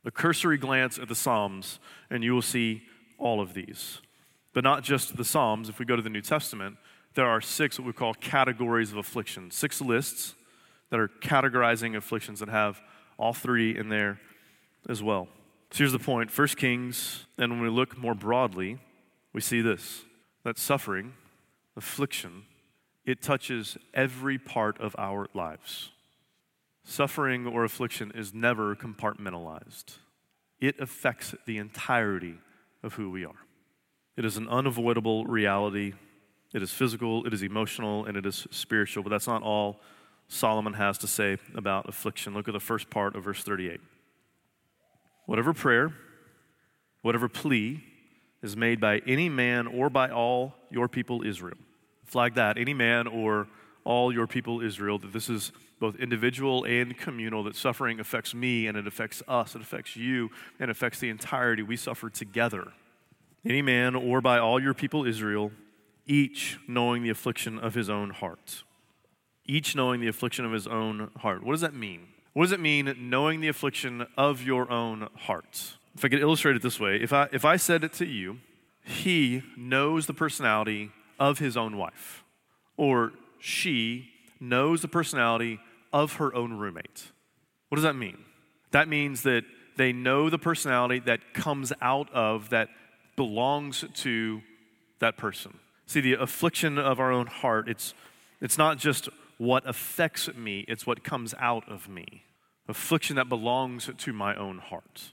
A 0.04 0.11
cursory 0.11 0.59
glance 0.59 0.99
at 0.99 1.09
the 1.09 1.14
Psalms, 1.14 1.78
and 2.11 2.25
you 2.25 2.35
will 2.35 2.42
see 2.42 2.83
all 3.19 3.40
of 3.40 3.54
these. 3.54 4.00
But 4.52 4.64
not 4.64 4.83
just 4.83 5.16
the 5.16 5.25
Psalms. 5.25 5.69
If 5.69 5.78
we 5.78 5.85
go 5.85 5.95
to 5.95 6.02
the 6.02 6.11
New 6.11 6.21
Testament, 6.21 6.76
there 7.14 7.26
are 7.26 7.40
six 7.40 7.78
what 7.78 7.87
we 7.87 7.92
call 7.92 8.14
categories 8.14 8.90
of 8.90 8.99
affliction, 8.99 9.50
six 9.50 9.81
lists 9.81 10.35
that 10.90 10.99
are 10.99 11.09
categorizing 11.09 11.97
afflictions 11.97 12.40
that 12.40 12.49
have 12.49 12.81
all 13.16 13.33
three 13.33 13.76
in 13.76 13.88
there 13.88 14.21
as 14.88 15.02
well. 15.02 15.28
So 15.71 15.78
here's 15.78 15.92
the 15.92 15.99
point 15.99 16.31
First 16.31 16.57
Kings, 16.57 17.26
and 17.38 17.52
when 17.52 17.61
we 17.61 17.69
look 17.69 17.97
more 17.97 18.14
broadly, 18.14 18.78
we 19.33 19.40
see 19.40 19.61
this 19.61 20.04
that 20.45 20.59
suffering, 20.59 21.15
affliction, 21.77 22.45
it 23.05 23.23
touches 23.23 23.77
every 23.95 24.39
part 24.39 24.81
of 24.81 24.95
our 24.99 25.29
lives. 25.35 25.91
Suffering 26.85 27.47
or 27.47 27.65
affliction 27.65 28.13
is 28.15 28.35
never 28.35 28.75
compartmentalized, 28.75 29.97
it 30.61 30.79
affects 30.81 31.35
the 31.47 31.59
entirety 31.59 32.39
of 32.83 32.95
who 32.95 33.11
we 33.11 33.25
are. 33.25 33.47
It 34.17 34.25
is 34.25 34.37
an 34.37 34.49
unavoidable 34.49 35.25
reality 35.25 35.95
It 36.53 36.63
is 36.63 36.71
physical, 36.71 37.27
it 37.27 37.33
is 37.33 37.43
emotional, 37.43 38.05
and 38.05 38.17
it 38.17 38.27
is 38.27 38.47
spiritual. 38.51 39.03
But 39.03 39.11
that's 39.11 39.27
not 39.27 39.43
all 39.43 39.81
Solomon 40.29 40.75
has 40.75 40.99
to 40.99 41.07
say 41.07 41.39
about 41.55 41.89
affliction. 41.89 42.35
Look 42.35 42.49
at 42.49 42.53
the 42.53 42.61
first 42.61 42.91
part 42.91 43.17
of 43.17 43.25
verse 43.25 43.43
38. 43.43 43.81
Whatever 45.27 45.53
prayer, 45.55 45.95
whatever 47.01 47.29
plea 47.29 47.83
is 48.43 48.57
made 48.57 48.81
by 48.81 48.99
any 49.07 49.29
man 49.29 49.67
or 49.67 49.89
by 49.89 50.11
all 50.11 50.55
your 50.71 50.89
people 50.89 51.25
Israel. 51.25 51.59
Flag 52.05 52.35
that, 52.35 52.59
any 52.59 52.75
man 52.75 53.07
or 53.07 53.47
all 53.85 54.13
your 54.13 54.27
people 54.27 54.61
Israel, 54.61 54.99
that 54.99 55.13
this 55.13 55.29
is 55.29 55.53
both 55.81 55.97
individual 55.97 56.65
and 56.65 56.97
communal, 56.97 57.43
that 57.45 57.57
suffering 57.57 57.99
affects 57.99 58.35
me 58.35 58.67
and 58.67 58.77
it 58.77 58.87
affects 58.87 59.23
us, 59.27 59.55
it 59.55 59.63
affects 59.63 59.97
you, 59.97 60.31
and 60.61 60.71
affects 60.71 61.01
the 61.01 61.09
entirety. 61.09 61.63
We 61.63 61.77
suffer 61.77 62.09
together. 62.09 62.73
Any 63.45 63.63
man 63.63 63.97
or 63.97 64.21
by 64.21 64.39
all 64.39 64.63
your 64.63 64.75
people 64.75 65.05
Israel, 65.05 65.51
each 66.07 66.59
knowing 66.69 67.03
the 67.03 67.11
affliction 67.11 67.59
of 67.59 67.75
his 67.75 67.91
own 67.91 68.11
heart. 68.11 68.63
Each 69.45 69.75
knowing 69.75 70.01
the 70.01 70.09
affliction 70.09 70.45
of 70.45 70.53
his 70.53 70.67
own 70.69 71.11
heart. 71.19 71.43
What 71.43 71.53
does 71.53 71.61
that 71.63 71.75
mean? 71.75 72.09
What 72.33 72.45
does 72.45 72.53
it 72.53 72.61
mean 72.61 72.95
knowing 72.99 73.41
the 73.41 73.49
affliction 73.49 74.07
of 74.17 74.43
your 74.43 74.71
own 74.71 75.09
heart? 75.17 75.75
If 75.95 76.05
I 76.05 76.09
could 76.09 76.21
illustrate 76.21 76.57
it 76.57 76.63
this 76.63 76.81
way, 76.81 76.97
if 76.97 77.13
I, 77.13 77.29
if 77.33 77.45
I 77.45 77.57
said 77.57 77.85
it 77.85 77.93
to 77.95 78.07
you, 78.07 78.39
he 78.85 79.43
knows 79.57 80.07
the 80.07 80.15
personality 80.15 80.91
of 81.19 81.39
his 81.39 81.57
own 81.57 81.77
wife, 81.77 82.25
or 82.77 83.13
she 83.39 84.09
knows 84.41 84.83
the 84.83 84.89
personality 84.89 85.61
of 85.93 86.15
her 86.15 86.35
own 86.35 86.55
roommate. 86.55 87.13
What 87.69 87.77
does 87.77 87.85
that 87.85 87.95
mean? 87.95 88.19
That 88.71 88.89
means 88.89 89.23
that 89.23 89.45
they 89.77 89.93
know 89.93 90.31
the 90.31 90.39
personality 90.39 90.99
that 91.01 91.35
comes 91.35 91.73
out 91.81 92.13
of, 92.13 92.51
that 92.51 92.69
belongs 93.17 93.85
to 93.95 94.43
that 94.99 95.17
person. 95.17 95.59
See, 95.87 96.01
the 96.01 96.15
affliction 96.15 96.79
of 96.79 97.01
our 97.01 97.13
own 97.13 97.27
heart, 97.27 97.69
it's, 97.69 97.95
it's 98.41 98.59
not 98.59 98.79
just 98.79 99.09
what 99.39 99.67
affects 99.69 100.33
me, 100.35 100.65
it's 100.69 100.87
what 100.87 101.05
comes 101.05 101.35
out 101.39 101.69
of 101.69 101.89
me. 101.89 102.25
Affliction 102.69 103.17
that 103.17 103.29
belongs 103.29 103.91
to 103.97 104.13
my 104.13 104.35
own 104.35 104.59
heart. 104.59 105.13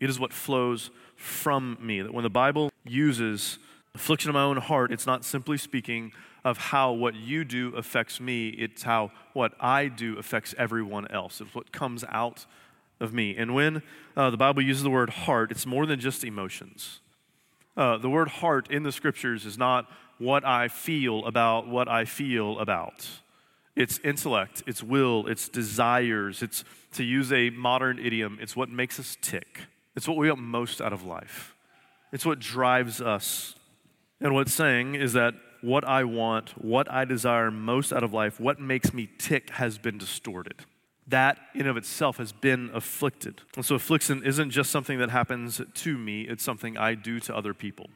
It 0.00 0.10
is 0.10 0.18
what 0.20 0.32
flows 0.32 0.90
from 1.14 1.78
me. 1.80 2.02
That 2.02 2.12
when 2.12 2.24
the 2.24 2.30
Bible 2.30 2.70
uses 2.84 3.58
affliction 3.94 4.30
of 4.30 4.34
my 4.34 4.42
own 4.42 4.58
heart, 4.58 4.92
it's 4.92 5.06
not 5.06 5.24
simply 5.24 5.56
speaking 5.56 6.12
of 6.44 6.58
how 6.58 6.92
what 6.92 7.14
you 7.14 7.44
do 7.44 7.74
affects 7.74 8.20
me, 8.20 8.50
it's 8.50 8.84
how 8.84 9.10
what 9.32 9.52
I 9.58 9.88
do 9.88 10.18
affects 10.18 10.54
everyone 10.56 11.10
else. 11.10 11.40
It's 11.40 11.54
what 11.54 11.72
comes 11.72 12.04
out 12.08 12.46
of 13.00 13.12
me. 13.12 13.34
And 13.36 13.54
when 13.54 13.82
uh, 14.16 14.30
the 14.30 14.36
Bible 14.36 14.62
uses 14.62 14.82
the 14.82 14.90
word 14.90 15.10
heart, 15.10 15.50
it's 15.50 15.66
more 15.66 15.86
than 15.86 15.98
just 15.98 16.24
emotions. 16.24 17.00
Uh, 17.76 17.98
the 17.98 18.08
word 18.08 18.28
heart 18.28 18.70
in 18.70 18.84
the 18.84 18.92
scriptures 18.92 19.44
is 19.44 19.58
not 19.58 19.90
what 20.18 20.44
I 20.44 20.68
feel 20.68 21.24
about 21.26 21.68
what 21.68 21.88
I 21.88 22.04
feel 22.04 22.58
about. 22.58 23.08
It's 23.74 23.98
intellect, 23.98 24.62
it's 24.66 24.82
will, 24.82 25.26
it's 25.26 25.48
desires, 25.50 26.42
it's, 26.42 26.64
to 26.92 27.04
use 27.04 27.30
a 27.32 27.50
modern 27.50 27.98
idiom, 27.98 28.38
it's 28.40 28.56
what 28.56 28.70
makes 28.70 28.98
us 28.98 29.18
tick. 29.20 29.62
It's 29.96 30.06
what 30.06 30.18
we 30.18 30.28
want 30.28 30.42
most 30.42 30.80
out 30.80 30.92
of 30.92 31.04
life. 31.04 31.54
It's 32.12 32.26
what 32.26 32.38
drives 32.38 33.00
us. 33.00 33.54
And 34.20 34.34
what's 34.34 34.52
saying 34.52 34.94
is 34.94 35.14
that 35.14 35.34
what 35.62 35.84
I 35.84 36.04
want, 36.04 36.62
what 36.62 36.90
I 36.90 37.04
desire 37.04 37.50
most 37.50 37.92
out 37.92 38.02
of 38.02 38.12
life, 38.12 38.38
what 38.38 38.60
makes 38.60 38.92
me 38.92 39.08
tick 39.18 39.50
has 39.50 39.78
been 39.78 39.98
distorted. 39.98 40.64
That 41.08 41.38
in 41.54 41.66
of 41.66 41.76
itself 41.76 42.18
has 42.18 42.32
been 42.32 42.70
afflicted. 42.74 43.42
And 43.56 43.64
so 43.64 43.74
affliction 43.74 44.22
isn't 44.24 44.50
just 44.50 44.70
something 44.70 44.98
that 44.98 45.10
happens 45.10 45.60
to 45.72 45.98
me, 45.98 46.22
it's 46.22 46.44
something 46.44 46.76
I 46.76 46.94
do 46.94 47.18
to 47.20 47.34
other 47.34 47.54
people. 47.54 47.88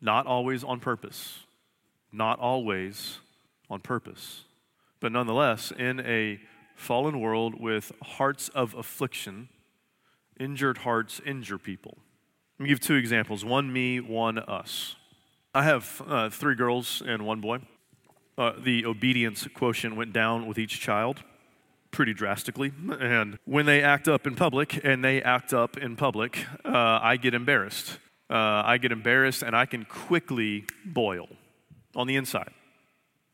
Not 0.00 0.26
always 0.26 0.62
on 0.62 0.80
purpose. 0.80 1.40
Not 2.12 2.38
always 2.38 3.18
on 3.70 3.80
purpose. 3.80 4.44
But 5.00 5.12
nonetheless, 5.12 5.72
in 5.76 6.00
a 6.00 6.40
fallen 6.74 7.20
world 7.20 7.60
with 7.60 7.92
hearts 8.02 8.48
of 8.50 8.74
affliction, 8.74 9.48
injured 10.38 10.78
hearts 10.78 11.20
injure 11.24 11.58
people. 11.58 11.98
Let 12.58 12.64
me 12.64 12.68
give 12.68 12.80
two 12.80 12.94
examples 12.94 13.44
one 13.44 13.72
me, 13.72 14.00
one 14.00 14.38
us. 14.38 14.96
I 15.54 15.62
have 15.62 16.02
uh, 16.06 16.30
three 16.30 16.54
girls 16.54 17.02
and 17.04 17.26
one 17.26 17.40
boy. 17.40 17.60
Uh, 18.38 18.52
the 18.58 18.84
obedience 18.84 19.46
quotient 19.54 19.96
went 19.96 20.12
down 20.12 20.46
with 20.46 20.58
each 20.58 20.80
child 20.80 21.22
pretty 21.90 22.12
drastically. 22.12 22.72
And 23.00 23.38
when 23.46 23.64
they 23.64 23.82
act 23.82 24.06
up 24.06 24.26
in 24.26 24.34
public, 24.34 24.84
and 24.84 25.02
they 25.02 25.22
act 25.22 25.54
up 25.54 25.78
in 25.78 25.96
public, 25.96 26.44
uh, 26.64 26.98
I 27.02 27.16
get 27.16 27.32
embarrassed. 27.32 27.98
Uh, 28.28 28.62
I 28.64 28.78
get 28.78 28.92
embarrassed 28.92 29.42
and 29.42 29.56
I 29.56 29.66
can 29.66 29.84
quickly 29.84 30.66
boil 30.84 31.28
on 31.94 32.06
the 32.06 32.16
inside. 32.16 32.50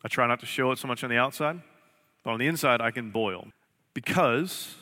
I 0.05 0.09
try 0.09 0.27
not 0.27 0.41
to 0.41 0.47
show 0.47 0.71
it 0.71 0.79
so 0.79 0.87
much 0.87 1.03
on 1.03 1.11
the 1.11 1.17
outside, 1.17 1.61
but 2.23 2.31
on 2.31 2.39
the 2.39 2.47
inside, 2.47 2.81
I 2.81 2.91
can 2.91 3.11
boil 3.11 3.49
because 3.95 4.75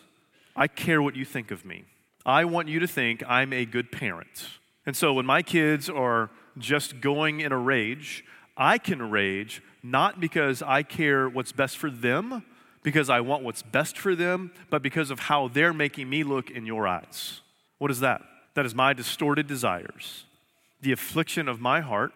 I 0.56 0.66
care 0.66 1.00
what 1.00 1.16
you 1.16 1.24
think 1.24 1.50
of 1.50 1.64
me. 1.64 1.84
I 2.30 2.44
want 2.44 2.68
you 2.68 2.78
to 2.78 2.86
think 2.86 3.24
I'm 3.26 3.52
a 3.52 3.64
good 3.64 3.90
parent. 3.90 4.46
And 4.86 4.96
so 4.96 5.12
when 5.12 5.26
my 5.26 5.42
kids 5.42 5.90
are 5.90 6.30
just 6.58 7.00
going 7.00 7.40
in 7.40 7.50
a 7.50 7.58
rage, 7.58 8.24
I 8.56 8.78
can 8.78 9.10
rage 9.10 9.62
not 9.82 10.20
because 10.20 10.62
I 10.62 10.84
care 10.84 11.28
what's 11.28 11.50
best 11.50 11.76
for 11.76 11.90
them, 11.90 12.44
because 12.84 13.10
I 13.10 13.20
want 13.20 13.42
what's 13.42 13.62
best 13.62 13.98
for 13.98 14.14
them, 14.14 14.52
but 14.70 14.80
because 14.80 15.10
of 15.10 15.18
how 15.18 15.48
they're 15.48 15.72
making 15.72 16.08
me 16.08 16.22
look 16.22 16.50
in 16.50 16.66
your 16.66 16.86
eyes. 16.86 17.40
What 17.78 17.90
is 17.90 17.98
that? 17.98 18.22
That 18.54 18.64
is 18.64 18.76
my 18.76 18.92
distorted 18.92 19.48
desires, 19.48 20.24
the 20.80 20.92
affliction 20.92 21.48
of 21.48 21.60
my 21.60 21.80
heart, 21.80 22.12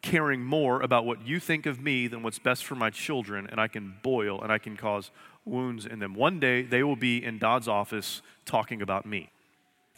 caring 0.00 0.42
more 0.42 0.80
about 0.80 1.04
what 1.04 1.26
you 1.26 1.38
think 1.38 1.66
of 1.66 1.82
me 1.82 2.06
than 2.06 2.22
what's 2.22 2.38
best 2.38 2.64
for 2.64 2.76
my 2.76 2.88
children, 2.88 3.46
and 3.50 3.60
I 3.60 3.68
can 3.68 3.96
boil 4.02 4.40
and 4.40 4.50
I 4.50 4.56
can 4.56 4.78
cause 4.78 5.10
wounds 5.44 5.84
in 5.84 5.98
them. 5.98 6.14
One 6.14 6.40
day 6.40 6.62
they 6.62 6.82
will 6.82 6.96
be 6.96 7.22
in 7.22 7.38
Dodd's 7.38 7.68
office 7.68 8.22
talking 8.46 8.80
about 8.80 9.04
me. 9.04 9.28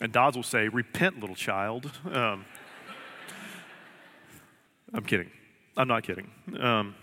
And 0.01 0.13
Dodds 0.13 0.37
will 0.37 0.43
say, 0.43 0.69
Repent, 0.69 1.21
little 1.21 1.37
child. 1.37 1.91
Um, 2.11 2.45
I'm 4.95 5.05
kidding. 5.05 5.31
I'm 5.77 5.89
not 5.89 6.03
kidding. 6.03 6.31
Um, 6.61 6.95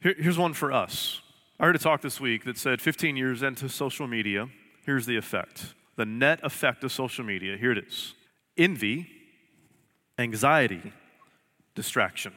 here, 0.00 0.14
here's 0.18 0.38
one 0.38 0.52
for 0.52 0.72
us. 0.72 1.22
I 1.58 1.66
heard 1.66 1.76
a 1.76 1.78
talk 1.78 2.02
this 2.02 2.20
week 2.20 2.44
that 2.44 2.58
said 2.58 2.82
15 2.82 3.16
years 3.16 3.42
into 3.42 3.68
social 3.68 4.06
media, 4.06 4.48
here's 4.84 5.06
the 5.06 5.16
effect. 5.16 5.74
The 5.96 6.04
net 6.04 6.40
effect 6.42 6.84
of 6.84 6.92
social 6.92 7.24
media, 7.24 7.56
here 7.56 7.72
it 7.72 7.78
is 7.78 8.14
envy, 8.56 9.08
anxiety, 10.18 10.92
distraction. 11.74 12.32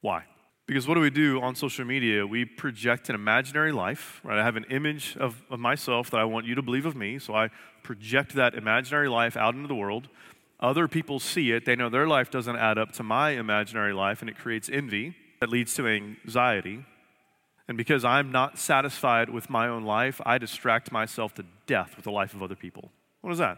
Why? 0.00 0.24
Because 0.68 0.86
what 0.86 0.96
do 0.96 1.00
we 1.00 1.08
do 1.08 1.40
on 1.40 1.54
social 1.54 1.86
media? 1.86 2.26
We 2.26 2.44
project 2.44 3.08
an 3.08 3.14
imaginary 3.14 3.72
life, 3.72 4.20
right? 4.22 4.38
I 4.38 4.44
have 4.44 4.56
an 4.56 4.66
image 4.68 5.16
of, 5.18 5.42
of 5.50 5.58
myself 5.58 6.10
that 6.10 6.20
I 6.20 6.24
want 6.24 6.44
you 6.44 6.54
to 6.56 6.62
believe 6.62 6.84
of 6.84 6.94
me, 6.94 7.18
so 7.18 7.34
I 7.34 7.48
project 7.82 8.34
that 8.34 8.54
imaginary 8.54 9.08
life 9.08 9.34
out 9.34 9.54
into 9.54 9.66
the 9.66 9.74
world. 9.74 10.08
Other 10.60 10.86
people 10.86 11.20
see 11.20 11.52
it, 11.52 11.64
they 11.64 11.74
know 11.74 11.88
their 11.88 12.06
life 12.06 12.30
doesn't 12.30 12.56
add 12.56 12.76
up 12.76 12.92
to 12.92 13.02
my 13.02 13.30
imaginary 13.30 13.94
life, 13.94 14.20
and 14.20 14.28
it 14.28 14.36
creates 14.36 14.68
envy 14.70 15.16
that 15.40 15.48
leads 15.48 15.72
to 15.76 15.88
anxiety. 15.88 16.84
And 17.66 17.78
because 17.78 18.04
I'm 18.04 18.30
not 18.30 18.58
satisfied 18.58 19.30
with 19.30 19.48
my 19.48 19.68
own 19.68 19.84
life, 19.84 20.20
I 20.26 20.36
distract 20.36 20.92
myself 20.92 21.32
to 21.36 21.46
death 21.66 21.96
with 21.96 22.04
the 22.04 22.12
life 22.12 22.34
of 22.34 22.42
other 22.42 22.56
people. 22.56 22.90
What 23.22 23.32
is 23.32 23.38
that? 23.38 23.56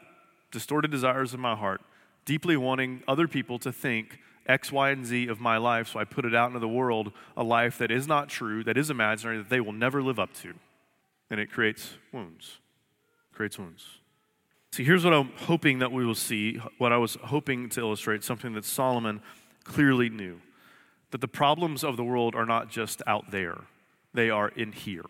Distorted 0.53 0.93
desires 0.93 1.35
of 1.35 1.41
my 1.41 1.57
heart, 1.57 1.81
deeply 2.25 2.57
wanting 2.57 3.03
other 3.09 3.27
people 3.27 3.59
to 3.59 3.73
think 3.73 4.21
X, 4.51 4.73
Y, 4.73 4.91
and 4.91 5.07
Z 5.07 5.29
of 5.29 5.41
my 5.41 5.57
life, 5.57 5.89
so 5.89 6.01
I 6.01 6.05
put 6.05 6.25
it 6.25 6.35
out 6.35 6.49
into 6.49 6.59
the 6.59 6.69
world, 6.69 7.13
a 7.37 7.45
life 7.45 7.79
that 7.79 7.91
is 7.91 8.07
not 8.07 8.29
true, 8.29 8.65
that 8.65 8.77
is 8.77 8.91
imaginary, 8.91 9.39
that 9.39 9.49
they 9.49 9.61
will 9.61 9.73
never 9.73 10.03
live 10.03 10.19
up 10.19 10.35
to. 10.43 10.55
And 11.31 11.39
it 11.39 11.51
creates 11.51 11.95
wounds. 12.13 12.59
Creates 13.33 13.59
wounds. 13.59 13.87
See, 14.73 14.85
here's 14.85 15.05
what 15.05 15.15
I'm 15.15 15.31
hoping 15.37 15.79
that 15.79 15.93
we 15.93 16.05
will 16.05 16.15
see, 16.15 16.61
what 16.79 16.93
I 16.93 16.97
was 16.97 17.17
hoping 17.25 17.69
to 17.71 17.81
illustrate, 17.81 18.25
something 18.25 18.53
that 18.55 18.65
Solomon 18.65 19.21
clearly 19.65 20.11
knew. 20.11 20.41
That 21.13 21.21
the 21.21 21.29
problems 21.29 21.83
of 21.83 21.97
the 21.97 22.05
world 22.05 22.35
are 22.35 22.47
not 22.47 22.71
just 22.71 23.03
out 23.07 23.31
there, 23.31 23.59
they 24.13 24.31
are 24.31 24.49
in 24.49 24.73
here. 24.73 25.07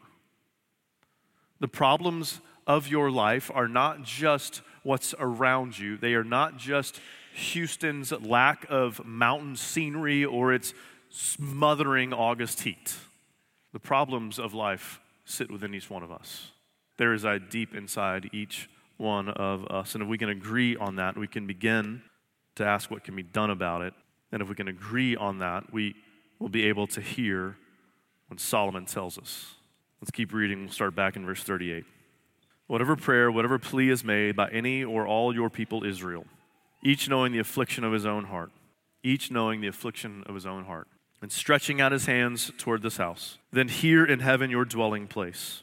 The 1.60 1.68
problems 1.68 2.40
of 2.66 2.88
your 2.88 3.10
life 3.10 3.50
are 3.54 3.68
not 3.68 4.02
just 4.02 4.62
what's 4.82 5.14
around 5.18 5.78
you, 5.78 5.96
they 5.96 6.14
are 6.14 6.24
not 6.24 6.56
just 6.56 7.00
Houston's 7.34 8.12
lack 8.12 8.66
of 8.68 9.04
mountain 9.04 9.56
scenery 9.56 10.24
or 10.24 10.52
its 10.52 10.74
smothering 11.10 12.12
August 12.12 12.60
heat. 12.62 12.94
The 13.72 13.80
problems 13.80 14.38
of 14.38 14.54
life 14.54 15.00
sit 15.24 15.50
within 15.50 15.74
each 15.74 15.90
one 15.90 16.02
of 16.02 16.10
us. 16.10 16.50
There 16.96 17.14
is 17.14 17.24
a 17.24 17.38
deep 17.38 17.74
inside 17.74 18.30
each 18.32 18.68
one 18.96 19.28
of 19.28 19.66
us. 19.66 19.94
And 19.94 20.02
if 20.02 20.08
we 20.08 20.18
can 20.18 20.28
agree 20.28 20.76
on 20.76 20.96
that, 20.96 21.16
we 21.16 21.26
can 21.26 21.46
begin 21.46 22.02
to 22.56 22.64
ask 22.64 22.90
what 22.90 23.04
can 23.04 23.16
be 23.16 23.22
done 23.22 23.50
about 23.50 23.82
it. 23.82 23.94
And 24.32 24.42
if 24.42 24.48
we 24.48 24.54
can 24.54 24.68
agree 24.68 25.16
on 25.16 25.38
that, 25.38 25.72
we 25.72 25.94
will 26.38 26.48
be 26.48 26.66
able 26.66 26.86
to 26.88 27.00
hear 27.00 27.56
when 28.28 28.38
Solomon 28.38 28.86
tells 28.86 29.18
us. 29.18 29.54
Let's 30.00 30.10
keep 30.10 30.32
reading. 30.32 30.64
We'll 30.64 30.72
start 30.72 30.94
back 30.94 31.16
in 31.16 31.24
verse 31.24 31.42
38. 31.42 31.84
Whatever 32.66 32.96
prayer, 32.96 33.30
whatever 33.30 33.58
plea 33.58 33.90
is 33.90 34.04
made 34.04 34.36
by 34.36 34.48
any 34.50 34.84
or 34.84 35.06
all 35.06 35.34
your 35.34 35.50
people 35.50 35.84
Israel 35.84 36.24
each 36.82 37.08
knowing 37.08 37.32
the 37.32 37.38
affliction 37.38 37.84
of 37.84 37.92
his 37.92 38.06
own 38.06 38.24
heart. 38.24 38.50
each 39.02 39.30
knowing 39.30 39.60
the 39.60 39.68
affliction 39.68 40.22
of 40.26 40.34
his 40.34 40.46
own 40.46 40.64
heart, 40.64 40.88
and 41.22 41.32
stretching 41.32 41.80
out 41.80 41.92
his 41.92 42.06
hands 42.06 42.50
toward 42.58 42.82
this 42.82 42.96
house. 42.96 43.38
Then 43.52 43.68
hear 43.68 44.04
in 44.04 44.20
heaven 44.20 44.50
your 44.50 44.64
dwelling 44.64 45.06
place, 45.06 45.62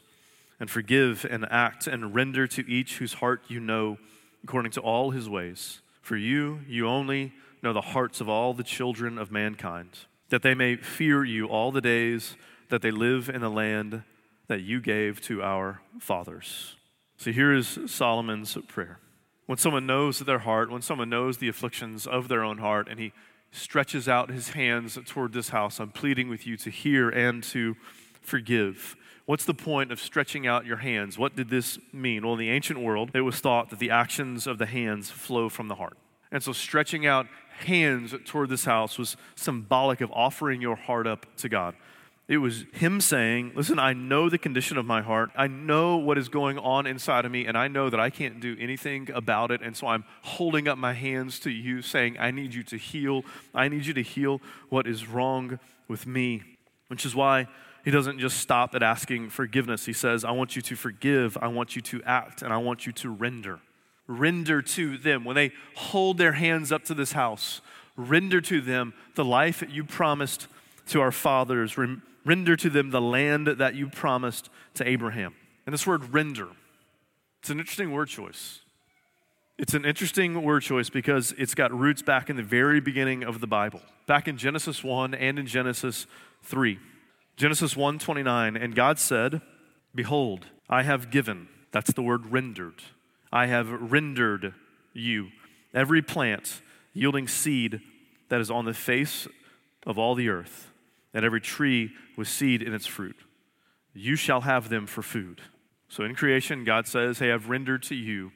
and 0.60 0.70
forgive 0.70 1.24
and 1.28 1.46
act 1.50 1.86
and 1.86 2.14
render 2.14 2.46
to 2.48 2.68
each 2.68 2.98
whose 2.98 3.14
heart 3.14 3.42
you 3.48 3.60
know 3.60 3.98
according 4.42 4.72
to 4.72 4.80
all 4.80 5.10
his 5.10 5.28
ways. 5.28 5.80
For 6.02 6.16
you, 6.16 6.60
you 6.66 6.88
only 6.88 7.32
know 7.62 7.72
the 7.72 7.80
hearts 7.80 8.20
of 8.20 8.28
all 8.28 8.54
the 8.54 8.62
children 8.64 9.18
of 9.18 9.30
mankind, 9.30 9.90
that 10.30 10.42
they 10.42 10.54
may 10.54 10.76
fear 10.76 11.24
you 11.24 11.46
all 11.46 11.70
the 11.70 11.80
days 11.80 12.36
that 12.70 12.82
they 12.82 12.90
live 12.90 13.28
in 13.28 13.40
the 13.40 13.50
land 13.50 14.02
that 14.46 14.62
you 14.62 14.80
gave 14.80 15.20
to 15.22 15.42
our 15.42 15.80
fathers. 16.00 16.76
So 17.16 17.32
here 17.32 17.52
is 17.52 17.78
Solomon's 17.86 18.56
prayer. 18.68 18.98
When 19.48 19.56
someone 19.56 19.86
knows 19.86 20.18
their 20.18 20.40
heart, 20.40 20.70
when 20.70 20.82
someone 20.82 21.08
knows 21.08 21.38
the 21.38 21.48
afflictions 21.48 22.06
of 22.06 22.28
their 22.28 22.44
own 22.44 22.58
heart, 22.58 22.86
and 22.86 23.00
he 23.00 23.14
stretches 23.50 24.06
out 24.06 24.28
his 24.28 24.50
hands 24.50 24.98
toward 25.06 25.32
this 25.32 25.48
house, 25.48 25.80
I'm 25.80 25.88
pleading 25.88 26.28
with 26.28 26.46
you 26.46 26.58
to 26.58 26.68
hear 26.68 27.08
and 27.08 27.42
to 27.44 27.74
forgive. 28.20 28.94
What's 29.24 29.46
the 29.46 29.54
point 29.54 29.90
of 29.90 30.00
stretching 30.00 30.46
out 30.46 30.66
your 30.66 30.76
hands? 30.76 31.16
What 31.16 31.34
did 31.34 31.48
this 31.48 31.78
mean? 31.94 32.24
Well, 32.24 32.34
in 32.34 32.40
the 32.40 32.50
ancient 32.50 32.78
world, 32.78 33.12
it 33.14 33.22
was 33.22 33.40
thought 33.40 33.70
that 33.70 33.78
the 33.78 33.88
actions 33.88 34.46
of 34.46 34.58
the 34.58 34.66
hands 34.66 35.10
flow 35.10 35.48
from 35.48 35.68
the 35.68 35.76
heart. 35.76 35.96
And 36.30 36.42
so 36.42 36.52
stretching 36.52 37.06
out 37.06 37.26
hands 37.60 38.14
toward 38.26 38.50
this 38.50 38.66
house 38.66 38.98
was 38.98 39.16
symbolic 39.34 40.02
of 40.02 40.12
offering 40.12 40.60
your 40.60 40.76
heart 40.76 41.06
up 41.06 41.24
to 41.38 41.48
God. 41.48 41.74
It 42.28 42.38
was 42.38 42.66
him 42.72 43.00
saying, 43.00 43.52
Listen, 43.54 43.78
I 43.78 43.94
know 43.94 44.28
the 44.28 44.36
condition 44.36 44.76
of 44.76 44.84
my 44.84 45.00
heart. 45.00 45.30
I 45.34 45.46
know 45.46 45.96
what 45.96 46.18
is 46.18 46.28
going 46.28 46.58
on 46.58 46.86
inside 46.86 47.24
of 47.24 47.32
me, 47.32 47.46
and 47.46 47.56
I 47.56 47.68
know 47.68 47.88
that 47.88 47.98
I 47.98 48.10
can't 48.10 48.38
do 48.38 48.54
anything 48.60 49.10
about 49.12 49.50
it. 49.50 49.62
And 49.62 49.74
so 49.74 49.86
I'm 49.86 50.04
holding 50.22 50.68
up 50.68 50.76
my 50.76 50.92
hands 50.92 51.40
to 51.40 51.50
you, 51.50 51.80
saying, 51.80 52.18
I 52.18 52.30
need 52.30 52.52
you 52.52 52.62
to 52.64 52.76
heal. 52.76 53.24
I 53.54 53.68
need 53.68 53.86
you 53.86 53.94
to 53.94 54.02
heal 54.02 54.42
what 54.68 54.86
is 54.86 55.08
wrong 55.08 55.58
with 55.88 56.06
me. 56.06 56.42
Which 56.88 57.06
is 57.06 57.14
why 57.14 57.48
he 57.82 57.90
doesn't 57.90 58.18
just 58.18 58.38
stop 58.38 58.74
at 58.74 58.82
asking 58.82 59.30
forgiveness. 59.30 59.86
He 59.86 59.94
says, 59.94 60.22
I 60.22 60.32
want 60.32 60.54
you 60.54 60.60
to 60.60 60.76
forgive, 60.76 61.38
I 61.40 61.48
want 61.48 61.76
you 61.76 61.82
to 61.82 62.02
act, 62.02 62.42
and 62.42 62.52
I 62.52 62.58
want 62.58 62.84
you 62.84 62.92
to 62.92 63.08
render. 63.08 63.60
Render 64.06 64.60
to 64.60 64.98
them. 64.98 65.24
When 65.24 65.34
they 65.34 65.52
hold 65.76 66.18
their 66.18 66.32
hands 66.32 66.72
up 66.72 66.84
to 66.84 66.94
this 66.94 67.12
house, 67.12 67.62
render 67.96 68.42
to 68.42 68.60
them 68.60 68.92
the 69.14 69.24
life 69.24 69.60
that 69.60 69.70
you 69.70 69.84
promised 69.84 70.46
to 70.88 71.00
our 71.00 71.12
fathers 71.12 71.78
Render 72.28 72.56
to 72.56 72.68
them 72.68 72.90
the 72.90 73.00
land 73.00 73.46
that 73.46 73.74
you 73.74 73.88
promised 73.88 74.50
to 74.74 74.86
Abraham. 74.86 75.34
And 75.64 75.72
this 75.72 75.86
word 75.86 76.12
render, 76.12 76.48
it's 77.40 77.48
an 77.48 77.58
interesting 77.58 77.90
word 77.90 78.08
choice. 78.08 78.60
It's 79.56 79.72
an 79.72 79.86
interesting 79.86 80.42
word 80.42 80.60
choice 80.60 80.90
because 80.90 81.32
it's 81.38 81.54
got 81.54 81.72
roots 81.72 82.02
back 82.02 82.28
in 82.28 82.36
the 82.36 82.42
very 82.42 82.80
beginning 82.80 83.24
of 83.24 83.40
the 83.40 83.46
Bible, 83.46 83.80
back 84.06 84.28
in 84.28 84.36
Genesis 84.36 84.84
1 84.84 85.14
and 85.14 85.38
in 85.38 85.46
Genesis 85.46 86.06
3. 86.42 86.78
Genesis 87.38 87.74
1:29 87.74 88.56
and 88.56 88.74
God 88.74 88.98
said, 88.98 89.40
"Behold, 89.94 90.48
I 90.68 90.82
have 90.82 91.10
given." 91.10 91.48
That's 91.70 91.94
the 91.94 92.02
word 92.02 92.26
rendered. 92.26 92.82
I 93.32 93.46
have 93.46 93.70
rendered 93.70 94.52
you 94.92 95.32
every 95.72 96.02
plant 96.02 96.60
yielding 96.92 97.26
seed 97.26 97.80
that 98.28 98.42
is 98.42 98.50
on 98.50 98.66
the 98.66 98.74
face 98.74 99.26
of 99.86 99.98
all 99.98 100.14
the 100.14 100.28
earth 100.28 100.67
and 101.18 101.24
every 101.24 101.40
tree 101.40 101.90
with 102.16 102.28
seed 102.28 102.62
in 102.62 102.72
its 102.72 102.86
fruit. 102.86 103.16
You 103.92 104.14
shall 104.14 104.42
have 104.42 104.68
them 104.68 104.86
for 104.86 105.02
food. 105.02 105.40
So 105.88 106.04
in 106.04 106.14
creation, 106.14 106.62
God 106.62 106.86
says, 106.86 107.18
Hey, 107.18 107.32
I've 107.32 107.48
rendered 107.48 107.82
to 107.84 107.96
you 107.96 108.30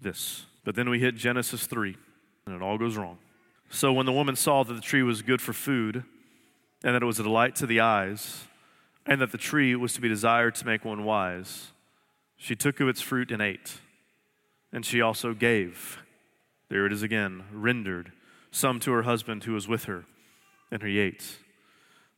this. 0.00 0.46
But 0.64 0.74
then 0.74 0.88
we 0.88 0.98
hit 0.98 1.16
Genesis 1.16 1.66
3, 1.66 1.94
and 2.46 2.56
it 2.56 2.62
all 2.62 2.78
goes 2.78 2.96
wrong. 2.96 3.18
So 3.68 3.92
when 3.92 4.06
the 4.06 4.12
woman 4.12 4.36
saw 4.36 4.64
that 4.64 4.72
the 4.72 4.80
tree 4.80 5.02
was 5.02 5.20
good 5.20 5.42
for 5.42 5.52
food, 5.52 6.02
and 6.82 6.94
that 6.94 7.02
it 7.02 7.04
was 7.04 7.20
a 7.20 7.24
delight 7.24 7.56
to 7.56 7.66
the 7.66 7.80
eyes, 7.80 8.44
and 9.04 9.20
that 9.20 9.30
the 9.30 9.36
tree 9.36 9.76
was 9.76 9.92
to 9.92 10.00
be 10.00 10.08
desired 10.08 10.54
to 10.54 10.64
make 10.64 10.82
one 10.82 11.04
wise, 11.04 11.72
she 12.38 12.56
took 12.56 12.80
of 12.80 12.88
its 12.88 13.02
fruit 13.02 13.30
and 13.30 13.42
ate. 13.42 13.80
And 14.72 14.86
she 14.86 15.02
also 15.02 15.34
gave, 15.34 15.98
there 16.70 16.86
it 16.86 16.92
is 16.94 17.02
again, 17.02 17.44
rendered, 17.52 18.12
some 18.50 18.80
to 18.80 18.92
her 18.92 19.02
husband 19.02 19.44
who 19.44 19.52
was 19.52 19.68
with 19.68 19.84
her, 19.84 20.06
and 20.70 20.82
he 20.82 20.98
ate. 20.98 21.36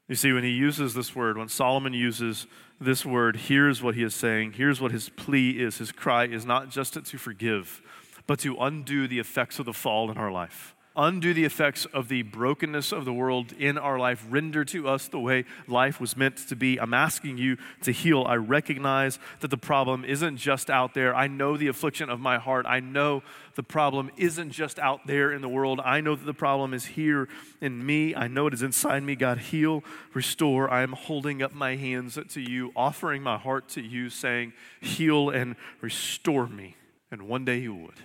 You 0.09 0.15
see, 0.15 0.33
when 0.33 0.45
he 0.45 0.51
uses 0.51 0.95
this 0.95 1.17
word, 1.17 1.37
when 1.37 1.49
Solomon 1.49 1.93
uses 1.93 2.47
this 2.81 3.05
word, 3.05 3.37
here's 3.37 3.83
what 3.83 3.97
he 3.97 4.05
is 4.05 4.15
saying. 4.15 4.53
Here's 4.53 4.81
what 4.81 4.93
his 4.93 5.09
plea 5.09 5.51
is. 5.51 5.79
His 5.79 5.91
cry 5.91 6.27
is 6.27 6.47
not 6.47 6.71
just 6.71 6.95
to 6.95 7.19
forgive, 7.19 7.83
but 8.27 8.39
to 8.41 8.57
undo 8.57 9.09
the 9.09 9.19
effects 9.19 9.59
of 9.59 9.67
the 9.67 9.73
fall 9.73 10.11
in 10.11 10.17
our 10.17 10.31
life 10.31 10.76
undo 10.97 11.35
the 11.35 11.45
effects 11.45 11.85
of 11.87 12.09
the 12.09 12.23
brokenness 12.23 12.91
of 12.91 13.05
the 13.05 13.13
world 13.13 13.53
in 13.53 13.77
our 13.77 13.99
life, 13.99 14.27
render 14.29 14.65
to 14.65 14.89
us 14.89 15.09
the 15.09 15.19
way 15.19 15.45
life 15.67 16.01
was 16.01 16.17
meant 16.17 16.37
to 16.49 16.57
be. 16.57 16.81
I'm 16.81 16.95
asking 16.95 17.39
you 17.39 17.59
to 17.83 17.93
heal. 17.93 18.25
I 18.27 18.37
recognize 18.37 19.19
that 19.41 19.51
the 19.51 19.59
problem 19.59 20.05
isn't 20.05 20.39
just 20.39 20.71
out 20.71 20.95
there. 20.95 21.15
I 21.15 21.27
know 21.27 21.57
the 21.57 21.69
affliction 21.69 22.09
of 22.09 22.19
my 22.19 22.39
heart. 22.39 22.67
I 22.67 22.81
know 22.81 23.23
the 23.55 23.63
problem 23.63 24.11
isn't 24.17 24.51
just 24.51 24.79
out 24.79 25.07
there 25.07 25.33
in 25.33 25.43
the 25.43 25.49
world. 25.49 25.81
I 25.85 26.01
know 26.01 26.17
that 26.17 26.25
the 26.25 26.35
problem 26.35 26.73
is 26.73 26.87
here 26.87 27.29
in 27.61 27.85
me. 27.85 28.15
I 28.15 28.29
know 28.29 28.47
it 28.47 28.55
is 28.55 28.63
inside 28.63 29.03
me. 29.03 29.17
God, 29.17 29.39
heal, 29.39 29.85
restore. 30.15 30.71
I 30.71 30.83
am 30.83 30.93
holding 30.93 31.43
up 31.43 31.53
my 31.53 31.77
hands 31.77 32.19
to 32.31 32.41
you, 32.41 32.73
offering 32.75 33.23
my 33.23 33.37
heart 33.37 33.69
to 33.71 33.83
you, 33.83 34.09
saying, 34.09 34.55
Heal 34.81 35.31
and 35.31 35.57
restore 35.81 36.47
me. 36.47 36.77
And 37.11 37.23
one 37.23 37.45
day 37.45 37.59
you 37.59 37.75
would. 37.75 38.01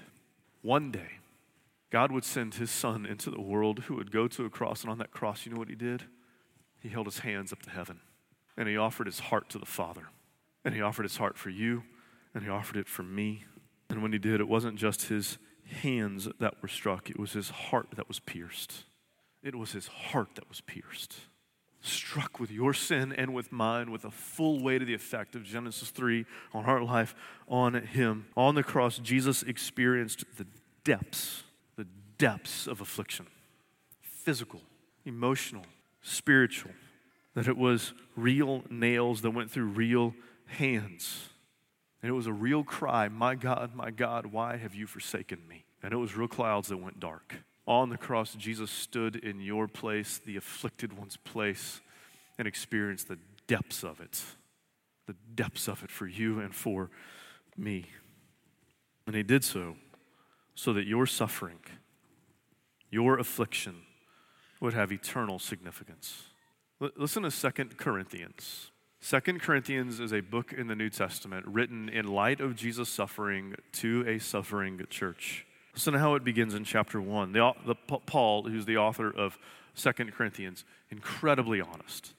One 0.62 0.92
day 0.92 1.21
God 1.92 2.12
would 2.12 2.24
send 2.24 2.56
his 2.56 2.72
son 2.72 3.06
into 3.06 3.30
the 3.30 3.42
world 3.42 3.80
who 3.82 3.96
would 3.96 4.12
go 4.12 4.28
to 4.30 4.46
a 4.46 4.50
cross, 4.50 4.82
and 4.82 4.90
on 4.90 4.98
that 4.98 5.12
cross, 5.12 5.46
you 5.46 5.52
know 5.52 5.60
what 5.60 5.70
he 5.70 5.76
did? 5.76 6.04
He 6.80 6.90
held 6.90 7.06
his 7.06 7.20
hands 7.20 7.54
up 7.54 7.62
to 7.64 7.70
heaven 7.70 8.00
and 8.58 8.68
he 8.68 8.78
offered 8.78 9.08
his 9.08 9.20
heart 9.20 9.50
to 9.50 9.58
the 9.58 9.66
Father. 9.66 10.10
And 10.64 10.76
he 10.76 10.82
offered 10.82 11.04
his 11.04 11.18
heart 11.18 11.38
for 11.38 11.50
you, 11.50 11.84
and 12.34 12.44
he 12.44 12.50
offered 12.50 12.78
it 12.78 12.88
for 12.88 13.04
me. 13.04 13.46
And 13.90 14.02
when 14.04 14.14
he 14.14 14.20
did, 14.20 14.40
it 14.40 14.48
wasn't 14.48 14.78
just 14.78 15.08
his 15.08 15.38
hands 15.82 16.28
that 16.40 16.62
were 16.62 16.68
struck, 16.68 17.10
it 17.10 17.20
was 17.20 17.34
his 17.34 17.50
heart 17.50 17.88
that 17.96 18.08
was 18.08 18.20
pierced. 18.20 18.84
It 19.42 19.56
was 19.56 19.72
his 19.72 19.88
heart 19.88 20.36
that 20.36 20.48
was 20.48 20.62
pierced. 20.62 21.16
Struck 21.82 22.40
with 22.40 22.52
your 22.52 22.76
sin 22.76 23.12
and 23.12 23.34
with 23.34 23.52
mine, 23.52 23.90
with 23.90 24.06
a 24.06 24.12
full 24.12 24.62
weight 24.62 24.84
of 24.84 24.88
the 24.88 24.94
effect 24.94 25.36
of 25.36 25.44
Genesis 25.44 25.90
3 25.90 26.26
on 26.54 26.66
our 26.66 26.84
life, 26.84 27.16
on 27.48 27.74
him. 27.74 28.28
On 28.38 28.54
the 28.54 28.62
cross, 28.62 29.00
Jesus 29.00 29.42
experienced 29.42 30.26
the 30.38 30.46
depths 30.84 31.44
depths 32.22 32.68
of 32.68 32.82
affliction 32.82 33.26
physical, 34.00 34.62
emotional, 35.06 35.66
spiritual, 36.04 36.70
that 37.34 37.48
it 37.48 37.58
was 37.58 37.94
real 38.16 38.64
nails 38.70 39.24
that 39.24 39.32
went 39.32 39.50
through 39.50 39.66
real 39.66 40.14
hands. 40.46 41.30
And 42.04 42.12
it 42.12 42.14
was 42.14 42.28
a 42.28 42.34
real 42.34 42.64
cry, 42.64 43.08
My 43.08 43.34
God, 43.34 43.74
my 43.74 43.90
God, 43.90 44.28
why 44.28 44.58
have 44.58 44.76
you 44.76 44.86
forsaken 44.86 45.40
me? 45.50 45.66
And 45.82 45.92
it 45.94 45.98
was 45.98 46.16
real 46.16 46.28
clouds 46.28 46.68
that 46.68 46.78
went 46.78 47.00
dark. 47.00 47.38
On 47.66 47.90
the 47.90 47.98
cross, 47.98 48.36
Jesus 48.36 48.70
stood 48.70 49.16
in 49.16 49.42
your 49.42 49.68
place, 49.68 50.22
the 50.24 50.38
afflicted 50.38 50.94
one's 50.94 51.18
place, 51.18 51.82
and 52.38 52.48
experienced 52.48 53.08
the 53.08 53.18
depths 53.48 53.84
of 53.84 54.00
it. 54.00 54.22
The 55.08 55.16
depths 55.34 55.68
of 55.68 55.84
it 55.84 55.90
for 55.90 56.06
you 56.06 56.40
and 56.40 56.54
for 56.54 56.92
me. 57.58 57.88
And 59.08 59.16
he 59.16 59.24
did 59.24 59.44
so 59.44 59.76
so 60.54 60.74
that 60.74 60.86
your 60.86 61.08
suffering 61.08 61.58
your 62.92 63.18
affliction 63.18 63.78
would 64.60 64.74
have 64.74 64.92
eternal 64.92 65.40
significance. 65.40 66.26
L- 66.82 66.92
listen 66.96 67.24
to 67.24 67.32
Second 67.32 67.78
Corinthians. 67.78 68.72
Second 69.00 69.42
Corinthians 69.42 70.00
is 70.00 70.14
a 70.14 70.22
book 70.22 70.54
in 70.54 70.68
the 70.68 70.76
New 70.76 70.90
Testament 70.90 71.44
written 71.48 71.90
in 71.90 72.08
light 72.08 72.40
of 72.40 72.56
Jesus' 72.56 72.88
suffering 72.88 73.56
to 73.74 74.06
a 74.08 74.20
suffering 74.20 74.86
church. 74.92 75.48
Listen 75.74 75.94
to 75.94 76.00
how 76.00 76.14
it 76.16 76.24
begins 76.24 76.54
in 76.54 76.64
chapter 76.64 77.02
1. 77.02 77.32
The, 77.32 77.54
the, 77.66 77.76
Paul, 77.76 78.44
who's 78.44 78.66
the 78.66 78.78
author 78.78 79.10
of 79.10 79.40
Second 79.74 80.14
Corinthians, 80.14 80.66
incredibly 80.92 81.62
honest. 81.62 82.14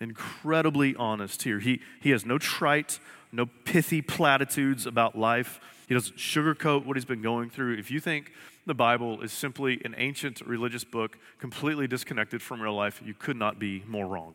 Incredibly 0.00 0.96
honest 0.96 1.42
here. 1.42 1.60
He, 1.60 1.80
he 2.00 2.10
has 2.10 2.26
no 2.26 2.38
trite, 2.38 2.98
no 3.30 3.46
pithy 3.46 4.02
platitudes 4.02 4.86
about 4.86 5.16
life. 5.16 5.60
He 5.86 5.94
doesn't 5.94 6.16
sugarcoat 6.16 6.84
what 6.84 6.96
he's 6.96 7.04
been 7.04 7.22
going 7.22 7.50
through. 7.50 7.74
If 7.74 7.90
you 7.90 8.00
think 8.00 8.32
the 8.66 8.74
Bible 8.74 9.20
is 9.20 9.32
simply 9.32 9.80
an 9.84 9.94
ancient 9.98 10.40
religious 10.40 10.84
book 10.84 11.18
completely 11.38 11.86
disconnected 11.86 12.40
from 12.42 12.62
real 12.62 12.74
life, 12.74 13.02
you 13.04 13.14
could 13.14 13.36
not 13.36 13.58
be 13.58 13.82
more 13.86 14.06
wrong. 14.06 14.34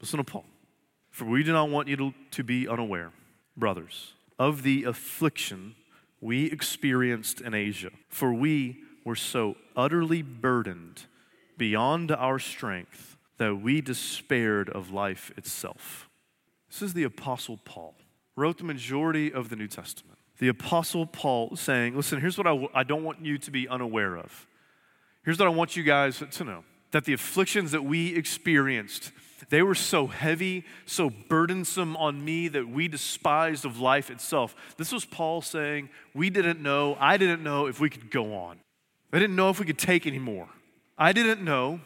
Listen 0.00 0.18
to 0.18 0.24
Paul. 0.24 0.44
For 1.10 1.24
we 1.24 1.44
do 1.44 1.52
not 1.52 1.70
want 1.70 1.88
you 1.88 1.96
to, 1.96 2.14
to 2.32 2.42
be 2.42 2.66
unaware, 2.68 3.12
brothers, 3.56 4.14
of 4.38 4.62
the 4.64 4.84
affliction 4.84 5.76
we 6.20 6.46
experienced 6.50 7.40
in 7.40 7.54
Asia. 7.54 7.90
For 8.08 8.34
we 8.34 8.78
were 9.04 9.14
so 9.14 9.56
utterly 9.76 10.22
burdened 10.22 11.02
beyond 11.56 12.10
our 12.10 12.38
strength 12.38 13.16
that 13.38 13.56
we 13.56 13.80
despaired 13.80 14.68
of 14.70 14.90
life 14.90 15.30
itself. 15.36 16.08
This 16.68 16.82
is 16.82 16.94
the 16.94 17.04
Apostle 17.04 17.60
Paul, 17.64 17.94
wrote 18.34 18.58
the 18.58 18.64
majority 18.64 19.32
of 19.32 19.48
the 19.50 19.56
New 19.56 19.68
Testament 19.68 20.13
the 20.38 20.48
Apostle 20.48 21.06
Paul 21.06 21.56
saying, 21.56 21.96
Listen, 21.96 22.20
here's 22.20 22.36
what 22.36 22.46
I 22.46 22.50
w- 22.50 22.68
I 22.74 22.82
don't 22.82 23.04
want 23.04 23.24
you 23.24 23.38
to 23.38 23.50
be 23.50 23.68
unaware 23.68 24.16
of. 24.16 24.46
Here's 25.24 25.38
what 25.38 25.46
I 25.46 25.50
want 25.50 25.76
you 25.76 25.82
guys 25.82 26.22
to 26.30 26.44
know 26.44 26.64
that 26.90 27.04
the 27.04 27.12
afflictions 27.12 27.72
that 27.72 27.82
we 27.82 28.14
experienced, 28.14 29.10
they 29.48 29.62
were 29.62 29.74
so 29.74 30.06
heavy, 30.06 30.64
so 30.86 31.10
burdensome 31.28 31.96
on 31.96 32.24
me 32.24 32.46
that 32.46 32.68
we 32.68 32.86
despised 32.86 33.64
of 33.64 33.80
life 33.80 34.10
itself. 34.10 34.54
This 34.76 34.92
was 34.92 35.04
Paul 35.04 35.40
saying, 35.40 35.88
We 36.14 36.30
didn't 36.30 36.60
know, 36.60 36.96
I 37.00 37.16
didn't 37.16 37.42
know 37.42 37.66
if 37.66 37.80
we 37.80 37.90
could 37.90 38.10
go 38.10 38.34
on. 38.34 38.58
I 39.12 39.18
didn't 39.18 39.36
know 39.36 39.50
if 39.50 39.58
we 39.60 39.66
could 39.66 39.78
take 39.78 40.06
any 40.06 40.18
more. 40.18 40.48
I 40.98 41.12
didn't 41.12 41.44
know 41.44 41.80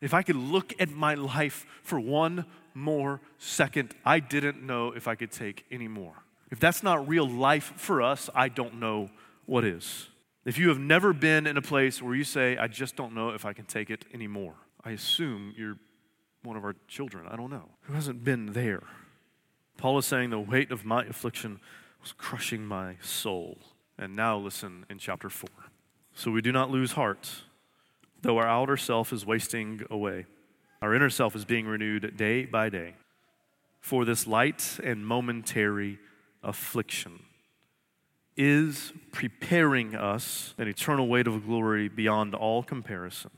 if 0.00 0.14
I 0.14 0.22
could 0.22 0.36
look 0.36 0.72
at 0.80 0.90
my 0.90 1.14
life 1.14 1.66
for 1.82 1.98
one 1.98 2.44
more 2.74 3.20
second. 3.38 3.94
I 4.04 4.20
didn't 4.20 4.62
know 4.62 4.92
if 4.92 5.08
I 5.08 5.14
could 5.14 5.32
take 5.32 5.64
any 5.70 5.88
more. 5.88 6.14
If 6.50 6.60
that's 6.60 6.82
not 6.82 7.06
real 7.08 7.28
life 7.28 7.72
for 7.76 8.02
us, 8.02 8.30
I 8.34 8.48
don't 8.48 8.74
know 8.80 9.10
what 9.46 9.64
is. 9.64 10.08
If 10.44 10.56
you 10.56 10.68
have 10.68 10.78
never 10.78 11.12
been 11.12 11.46
in 11.46 11.56
a 11.56 11.62
place 11.62 12.00
where 12.00 12.14
you 12.14 12.24
say, 12.24 12.56
I 12.56 12.68
just 12.68 12.96
don't 12.96 13.14
know 13.14 13.30
if 13.30 13.44
I 13.44 13.52
can 13.52 13.66
take 13.66 13.90
it 13.90 14.04
anymore, 14.14 14.54
I 14.82 14.92
assume 14.92 15.52
you're 15.56 15.76
one 16.42 16.56
of 16.56 16.64
our 16.64 16.74
children. 16.86 17.26
I 17.28 17.36
don't 17.36 17.50
know. 17.50 17.68
Who 17.82 17.92
hasn't 17.92 18.24
been 18.24 18.52
there? 18.52 18.82
Paul 19.76 19.98
is 19.98 20.06
saying 20.06 20.30
the 20.30 20.40
weight 20.40 20.72
of 20.72 20.84
my 20.84 21.04
affliction 21.04 21.60
was 22.00 22.12
crushing 22.12 22.64
my 22.64 22.96
soul. 23.02 23.58
And 23.98 24.16
now 24.16 24.38
listen 24.38 24.86
in 24.88 24.98
chapter 24.98 25.28
4. 25.28 25.48
So 26.14 26.30
we 26.30 26.40
do 26.40 26.52
not 26.52 26.70
lose 26.70 26.92
heart, 26.92 27.42
though 28.22 28.38
our 28.38 28.46
outer 28.46 28.76
self 28.76 29.12
is 29.12 29.26
wasting 29.26 29.82
away. 29.90 30.26
Our 30.80 30.94
inner 30.94 31.10
self 31.10 31.34
is 31.36 31.44
being 31.44 31.66
renewed 31.66 32.16
day 32.16 32.44
by 32.44 32.68
day. 32.68 32.94
For 33.80 34.04
this 34.04 34.26
light 34.26 34.78
and 34.82 35.06
momentary 35.06 35.98
affliction 36.42 37.20
is 38.36 38.92
preparing 39.12 39.94
us 39.94 40.54
an 40.58 40.68
eternal 40.68 41.08
weight 41.08 41.26
of 41.26 41.44
glory 41.46 41.88
beyond 41.88 42.34
all 42.34 42.62
comparison. 42.62 43.32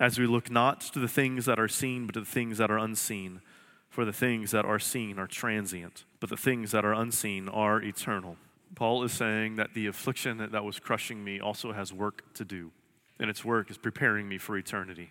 As 0.00 0.18
we 0.18 0.26
look 0.26 0.50
not 0.50 0.80
to 0.80 0.98
the 0.98 1.08
things 1.08 1.44
that 1.46 1.58
are 1.58 1.68
seen, 1.68 2.06
but 2.06 2.14
to 2.14 2.20
the 2.20 2.26
things 2.26 2.58
that 2.58 2.70
are 2.70 2.78
unseen. 2.78 3.40
For 3.88 4.04
the 4.04 4.12
things 4.12 4.50
that 4.50 4.64
are 4.64 4.78
seen 4.78 5.18
are 5.18 5.26
transient, 5.26 6.04
but 6.20 6.30
the 6.30 6.36
things 6.36 6.72
that 6.72 6.84
are 6.84 6.92
unseen 6.92 7.48
are 7.48 7.82
eternal. 7.82 8.36
Paul 8.74 9.02
is 9.02 9.12
saying 9.12 9.56
that 9.56 9.74
the 9.74 9.86
affliction 9.86 10.46
that 10.52 10.64
was 10.64 10.78
crushing 10.78 11.24
me 11.24 11.40
also 11.40 11.72
has 11.72 11.92
work 11.92 12.34
to 12.34 12.44
do, 12.44 12.70
and 13.18 13.30
its 13.30 13.44
work 13.44 13.70
is 13.70 13.78
preparing 13.78 14.28
me 14.28 14.36
for 14.38 14.58
eternity. 14.58 15.10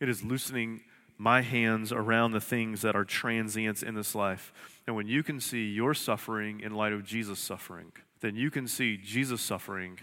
It 0.00 0.08
is 0.08 0.24
loosening 0.24 0.82
my 1.18 1.42
hands 1.42 1.92
around 1.92 2.30
the 2.30 2.40
things 2.40 2.82
that 2.82 2.94
are 2.94 3.04
transients 3.04 3.82
in 3.82 3.94
this 3.94 4.14
life. 4.14 4.52
And 4.86 4.94
when 4.94 5.08
you 5.08 5.24
can 5.24 5.40
see 5.40 5.68
your 5.68 5.92
suffering 5.92 6.60
in 6.60 6.74
light 6.74 6.92
of 6.92 7.04
Jesus' 7.04 7.40
suffering, 7.40 7.92
then 8.20 8.36
you 8.36 8.50
can 8.50 8.68
see 8.68 8.96
Jesus' 8.96 9.42
suffering 9.42 9.98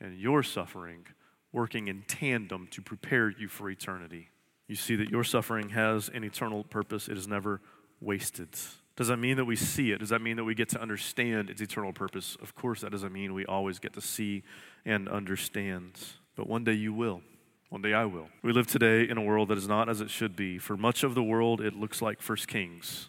and 0.00 0.18
your 0.18 0.42
suffering 0.42 1.06
working 1.52 1.88
in 1.88 2.02
tandem 2.06 2.68
to 2.70 2.82
prepare 2.82 3.30
you 3.30 3.48
for 3.48 3.70
eternity. 3.70 4.28
You 4.68 4.76
see 4.76 4.96
that 4.96 5.10
your 5.10 5.24
suffering 5.24 5.70
has 5.70 6.10
an 6.10 6.22
eternal 6.22 6.62
purpose, 6.62 7.08
it 7.08 7.18
is 7.18 7.26
never 7.26 7.60
wasted. 8.00 8.50
Does 8.96 9.08
that 9.08 9.16
mean 9.16 9.36
that 9.38 9.46
we 9.46 9.56
see 9.56 9.92
it? 9.92 9.98
Does 9.98 10.10
that 10.10 10.20
mean 10.20 10.36
that 10.36 10.44
we 10.44 10.54
get 10.54 10.68
to 10.70 10.80
understand 10.80 11.48
its 11.48 11.62
eternal 11.62 11.92
purpose? 11.92 12.36
Of 12.42 12.54
course, 12.54 12.82
that 12.82 12.92
doesn't 12.92 13.12
mean 13.12 13.32
we 13.32 13.46
always 13.46 13.78
get 13.78 13.94
to 13.94 14.00
see 14.00 14.42
and 14.84 15.08
understand. 15.08 15.98
But 16.36 16.46
one 16.46 16.64
day 16.64 16.74
you 16.74 16.92
will. 16.92 17.22
One 17.70 17.82
day 17.82 17.94
I 17.94 18.04
will. 18.04 18.26
We 18.42 18.52
live 18.52 18.66
today 18.66 19.08
in 19.08 19.16
a 19.16 19.22
world 19.22 19.48
that 19.48 19.56
is 19.56 19.68
not 19.68 19.88
as 19.88 20.00
it 20.00 20.10
should 20.10 20.34
be. 20.34 20.58
For 20.58 20.76
much 20.76 21.04
of 21.04 21.14
the 21.14 21.22
world, 21.22 21.60
it 21.60 21.76
looks 21.76 22.02
like 22.02 22.20
First 22.20 22.48
Kings 22.48 23.08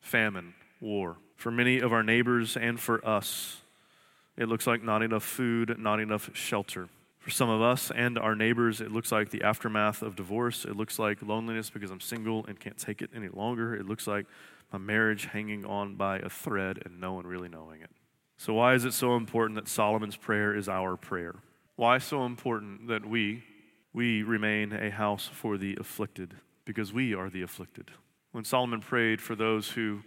famine, 0.00 0.54
war. 0.80 1.18
For 1.36 1.50
many 1.50 1.78
of 1.78 1.92
our 1.92 2.02
neighbors 2.02 2.56
and 2.56 2.80
for 2.80 3.06
us, 3.06 3.60
it 4.34 4.48
looks 4.48 4.66
like 4.66 4.82
not 4.82 5.02
enough 5.02 5.22
food, 5.22 5.76
not 5.78 6.00
enough 6.00 6.30
shelter. 6.34 6.88
For 7.18 7.28
some 7.28 7.50
of 7.50 7.60
us 7.60 7.92
and 7.94 8.18
our 8.18 8.34
neighbors, 8.34 8.80
it 8.80 8.90
looks 8.90 9.12
like 9.12 9.28
the 9.28 9.42
aftermath 9.42 10.00
of 10.00 10.16
divorce. 10.16 10.64
It 10.64 10.74
looks 10.74 10.98
like 10.98 11.20
loneliness 11.20 11.68
because 11.68 11.90
I'm 11.90 12.00
single 12.00 12.46
and 12.46 12.58
can't 12.58 12.78
take 12.78 13.02
it 13.02 13.10
any 13.14 13.28
longer. 13.28 13.74
It 13.74 13.84
looks 13.84 14.06
like 14.06 14.24
my 14.72 14.78
marriage 14.78 15.26
hanging 15.26 15.66
on 15.66 15.96
by 15.96 16.16
a 16.16 16.30
thread 16.30 16.80
and 16.86 16.98
no 16.98 17.12
one 17.12 17.26
really 17.26 17.50
knowing 17.50 17.82
it. 17.82 17.90
So, 18.38 18.54
why 18.54 18.72
is 18.72 18.86
it 18.86 18.94
so 18.94 19.16
important 19.16 19.56
that 19.56 19.68
Solomon's 19.68 20.16
prayer 20.16 20.56
is 20.56 20.66
our 20.66 20.96
prayer? 20.96 21.34
Why 21.76 21.98
so 21.98 22.24
important 22.24 22.88
that 22.88 23.04
we, 23.04 23.44
we 23.92 24.22
remain 24.22 24.72
a 24.72 24.90
house 24.90 25.28
for 25.32 25.58
the 25.58 25.76
afflicted 25.78 26.34
because 26.64 26.92
we 26.92 27.14
are 27.14 27.28
the 27.28 27.42
afflicted. 27.42 27.90
When 28.32 28.44
Solomon 28.44 28.80
prayed 28.80 29.20
for 29.20 29.34
those 29.34 29.70
who 29.70 30.02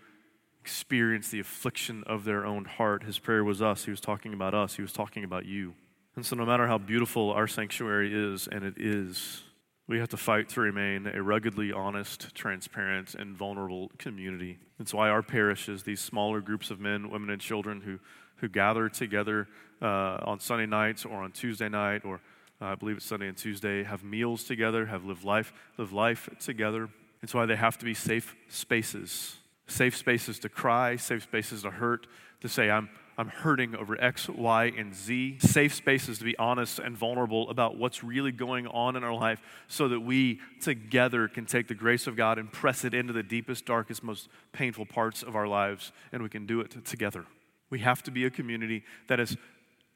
experienced 0.61 1.31
the 1.31 1.39
affliction 1.39 2.03
of 2.07 2.23
their 2.23 2.45
own 2.45 2.65
heart, 2.65 3.03
his 3.03 3.19
prayer 3.19 3.43
was 3.43 3.61
us. 3.61 3.85
He 3.85 3.91
was 3.91 4.01
talking 4.01 4.33
about 4.33 4.55
us, 4.55 4.75
he 4.75 4.81
was 4.81 4.91
talking 4.91 5.23
about 5.23 5.45
you. 5.45 5.75
And 6.15 6.25
so, 6.25 6.35
no 6.35 6.45
matter 6.45 6.65
how 6.65 6.77
beautiful 6.77 7.31
our 7.31 7.45
sanctuary 7.45 8.11
is, 8.13 8.47
and 8.47 8.63
it 8.63 8.75
is, 8.77 9.43
we 9.85 9.99
have 9.99 10.09
to 10.09 10.17
fight 10.17 10.49
to 10.49 10.61
remain 10.61 11.07
a 11.07 11.21
ruggedly 11.21 11.71
honest, 11.71 12.33
transparent, 12.33 13.13
and 13.15 13.35
vulnerable 13.35 13.91
community. 13.99 14.57
It's 14.79 14.93
why 14.93 15.09
our 15.09 15.21
parishes, 15.21 15.83
these 15.83 15.99
smaller 15.99 16.41
groups 16.41 16.71
of 16.71 16.79
men, 16.79 17.09
women, 17.11 17.29
and 17.29 17.41
children 17.41 17.81
who, 17.81 17.99
who 18.37 18.47
gather 18.47 18.89
together 18.89 19.47
uh, 19.81 20.17
on 20.23 20.39
Sunday 20.39 20.65
nights 20.65 21.05
or 21.05 21.21
on 21.21 21.31
Tuesday 21.31 21.69
night 21.69 22.05
or 22.05 22.21
uh, 22.61 22.65
I 22.65 22.75
believe 22.75 22.97
it's 22.97 23.05
Sunday 23.05 23.27
and 23.27 23.37
Tuesday, 23.37 23.83
have 23.83 24.03
meals 24.03 24.43
together, 24.43 24.85
have 24.85 25.03
lived 25.03 25.23
life, 25.23 25.53
live 25.77 25.91
life 25.91 26.29
together. 26.39 26.89
It's 27.21 27.33
why 27.33 27.45
they 27.45 27.55
have 27.55 27.77
to 27.79 27.85
be 27.85 27.93
safe 27.93 28.35
spaces. 28.47 29.37
Safe 29.67 29.97
spaces 29.97 30.39
to 30.39 30.49
cry, 30.49 30.95
safe 30.95 31.23
spaces 31.23 31.63
to 31.63 31.71
hurt, 31.71 32.07
to 32.41 32.47
say, 32.47 32.69
I'm, 32.69 32.89
I'm 33.17 33.29
hurting 33.29 33.75
over 33.75 33.99
X, 33.99 34.29
Y, 34.29 34.71
and 34.77 34.93
Z. 34.93 35.39
Safe 35.39 35.73
spaces 35.73 36.19
to 36.19 36.23
be 36.23 36.37
honest 36.37 36.79
and 36.79 36.95
vulnerable 36.95 37.49
about 37.49 37.77
what's 37.77 38.03
really 38.03 38.31
going 38.31 38.67
on 38.67 38.95
in 38.95 39.03
our 39.03 39.13
life 39.13 39.41
so 39.67 39.87
that 39.87 39.99
we 40.01 40.39
together 40.61 41.27
can 41.27 41.45
take 41.45 41.67
the 41.67 41.75
grace 41.75 42.07
of 42.07 42.15
God 42.15 42.37
and 42.37 42.51
press 42.51 42.85
it 42.85 42.93
into 42.93 43.11
the 43.11 43.23
deepest, 43.23 43.65
darkest, 43.65 44.03
most 44.03 44.29
painful 44.53 44.85
parts 44.85 45.23
of 45.23 45.35
our 45.35 45.47
lives, 45.47 45.91
and 46.11 46.21
we 46.21 46.29
can 46.29 46.45
do 46.45 46.61
it 46.61 46.85
together. 46.85 47.25
We 47.69 47.79
have 47.79 48.03
to 48.03 48.11
be 48.11 48.25
a 48.25 48.29
community 48.29 48.83
that 49.07 49.19
is 49.19 49.35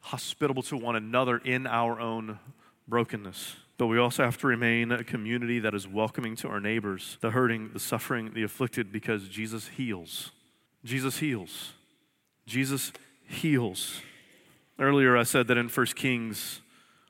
hospitable 0.02 0.64
to 0.64 0.78
one 0.78 0.96
another 0.96 1.38
in 1.38 1.68
our 1.68 2.00
own 2.00 2.40
brokenness. 2.88 3.56
But 3.78 3.88
we 3.88 3.98
also 3.98 4.26
have 4.26 4.38
to 4.40 4.48
remain 4.48 4.92
a 4.92 5.04
community 5.04 5.60
that 5.60 5.74
is 5.74 5.88
welcoming 5.88 6.36
to 6.38 6.50
our 6.50 6.60
neighbors, 6.60 7.18
the 7.22 7.32
hurting, 7.32 7.72
the 7.74 7.80
suffering, 7.80 8.32
the 8.34 8.44
afflicted, 8.44 8.92
because 8.92 9.28
Jesus 9.30 9.70
heals. 9.70 10.32
Jesus 10.84 11.20
heals. 11.20 11.74
Jesus 12.46 12.92
heals. 13.28 14.02
Earlier, 14.78 15.16
I 15.16 15.24
said 15.24 15.48
that 15.48 15.58
in 15.58 15.70
1 15.70 15.86
Kings, 15.88 16.62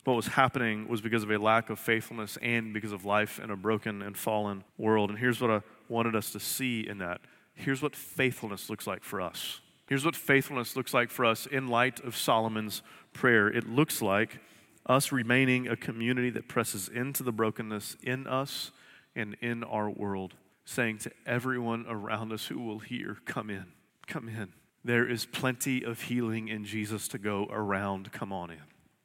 what 0.04 0.16
was 0.16 0.28
happening 0.28 0.88
was 0.88 1.02
because 1.02 1.24
of 1.24 1.32
a 1.32 1.38
lack 1.38 1.70
of 1.70 1.80
faithfulness 1.80 2.38
and 2.42 2.74
because 2.74 2.92
of 2.92 3.06
life 3.06 3.40
in 3.40 3.52
a 3.52 3.56
broken 3.56 4.02
and 4.02 4.18
fallen 4.18 4.64
world. 4.78 5.10
And 5.10 5.20
here's 5.20 5.40
what 5.40 5.52
I 5.52 5.62
wanted 5.88 6.16
us 6.16 6.32
to 6.32 6.40
see 6.40 6.88
in 6.88 7.00
that. 7.00 7.22
Here's 7.54 7.82
what 7.82 7.96
faithfulness 7.96 8.70
looks 8.70 8.88
like 8.88 9.04
for 9.04 9.22
us. 9.22 9.60
Here's 9.90 10.06
what 10.06 10.16
faithfulness 10.16 10.76
looks 10.76 10.94
like 10.94 11.10
for 11.10 11.26
us 11.26 11.48
in 11.48 11.68
light 11.68 12.00
of 12.02 12.16
Solomon's 12.16 12.84
prayer. 13.12 13.48
It 13.48 13.68
looks 13.68 14.04
like 14.04 14.38
us 14.86 15.12
remaining 15.12 15.68
a 15.68 15.76
community 15.76 16.30
that 16.30 16.48
presses 16.48 16.88
into 16.90 17.24
the 17.24 17.32
brokenness 17.32 17.98
in 18.04 18.28
us 18.28 18.70
and 19.16 19.36
in 19.42 19.64
our 19.64 19.90
world, 19.90 20.36
saying 20.64 21.00
to 21.00 21.12
everyone 21.26 21.88
around 21.90 22.32
us 22.32 22.46
who 22.46 22.60
will 22.60 22.78
hear, 22.78 23.18
Come 23.26 23.50
in, 23.50 23.66
come 24.06 24.30
in. 24.30 24.50
There 24.84 25.10
is 25.10 25.26
plenty 25.26 25.84
of 25.84 26.02
healing 26.04 26.50
in 26.50 26.66
Jesus 26.66 27.08
to 27.08 27.18
go 27.18 27.48
around. 27.50 28.12
Come 28.12 28.32
on 28.32 28.52
in. 28.52 28.62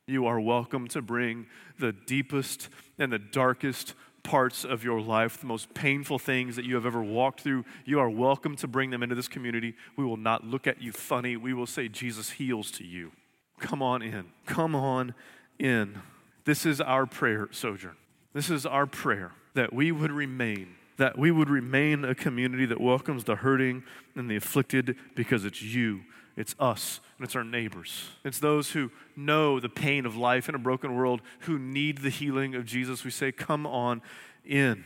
You 0.06 0.26
are 0.26 0.38
welcome 0.38 0.86
to 0.88 1.00
bring 1.00 1.46
the 1.78 1.92
deepest 1.92 2.68
and 2.98 3.10
the 3.10 3.18
darkest 3.18 3.94
parts 4.24 4.64
of 4.64 4.82
your 4.82 5.00
life, 5.00 5.38
the 5.38 5.46
most 5.46 5.72
painful 5.74 6.18
things 6.18 6.56
that 6.56 6.64
you 6.64 6.74
have 6.74 6.86
ever 6.86 7.02
walked 7.02 7.42
through, 7.42 7.64
you 7.84 8.00
are 8.00 8.10
welcome 8.10 8.56
to 8.56 8.66
bring 8.66 8.90
them 8.90 9.02
into 9.02 9.14
this 9.14 9.28
community. 9.28 9.74
We 9.96 10.04
will 10.04 10.16
not 10.16 10.44
look 10.44 10.66
at 10.66 10.82
you 10.82 10.90
funny. 10.90 11.36
We 11.36 11.54
will 11.54 11.66
say, 11.66 11.88
Jesus 11.88 12.30
heals 12.30 12.72
to 12.72 12.84
you. 12.84 13.12
Come 13.60 13.82
on 13.82 14.02
in. 14.02 14.24
Come 14.46 14.74
on 14.74 15.14
in. 15.58 16.00
This 16.44 16.66
is 16.66 16.80
our 16.80 17.06
prayer, 17.06 17.48
Sojourn. 17.52 17.96
This 18.32 18.50
is 18.50 18.66
our 18.66 18.86
prayer 18.86 19.32
that 19.54 19.72
we 19.72 19.92
would 19.92 20.10
remain, 20.10 20.74
that 20.96 21.18
we 21.18 21.30
would 21.30 21.50
remain 21.50 22.04
a 22.04 22.14
community 22.14 22.66
that 22.66 22.80
welcomes 22.80 23.24
the 23.24 23.36
hurting 23.36 23.82
and 24.14 24.30
the 24.30 24.36
afflicted 24.36 24.96
because 25.14 25.44
it's 25.44 25.62
you 25.62 26.02
it's 26.36 26.54
us 26.58 27.00
and 27.16 27.24
it's 27.24 27.36
our 27.36 27.44
neighbors. 27.44 28.10
It's 28.24 28.40
those 28.40 28.72
who 28.72 28.90
know 29.16 29.60
the 29.60 29.68
pain 29.68 30.04
of 30.04 30.16
life 30.16 30.48
in 30.48 30.54
a 30.54 30.58
broken 30.58 30.94
world 30.96 31.22
who 31.40 31.58
need 31.58 31.98
the 31.98 32.10
healing 32.10 32.54
of 32.54 32.64
Jesus. 32.64 33.04
We 33.04 33.10
say, 33.10 33.30
Come 33.30 33.66
on 33.66 34.02
in. 34.44 34.84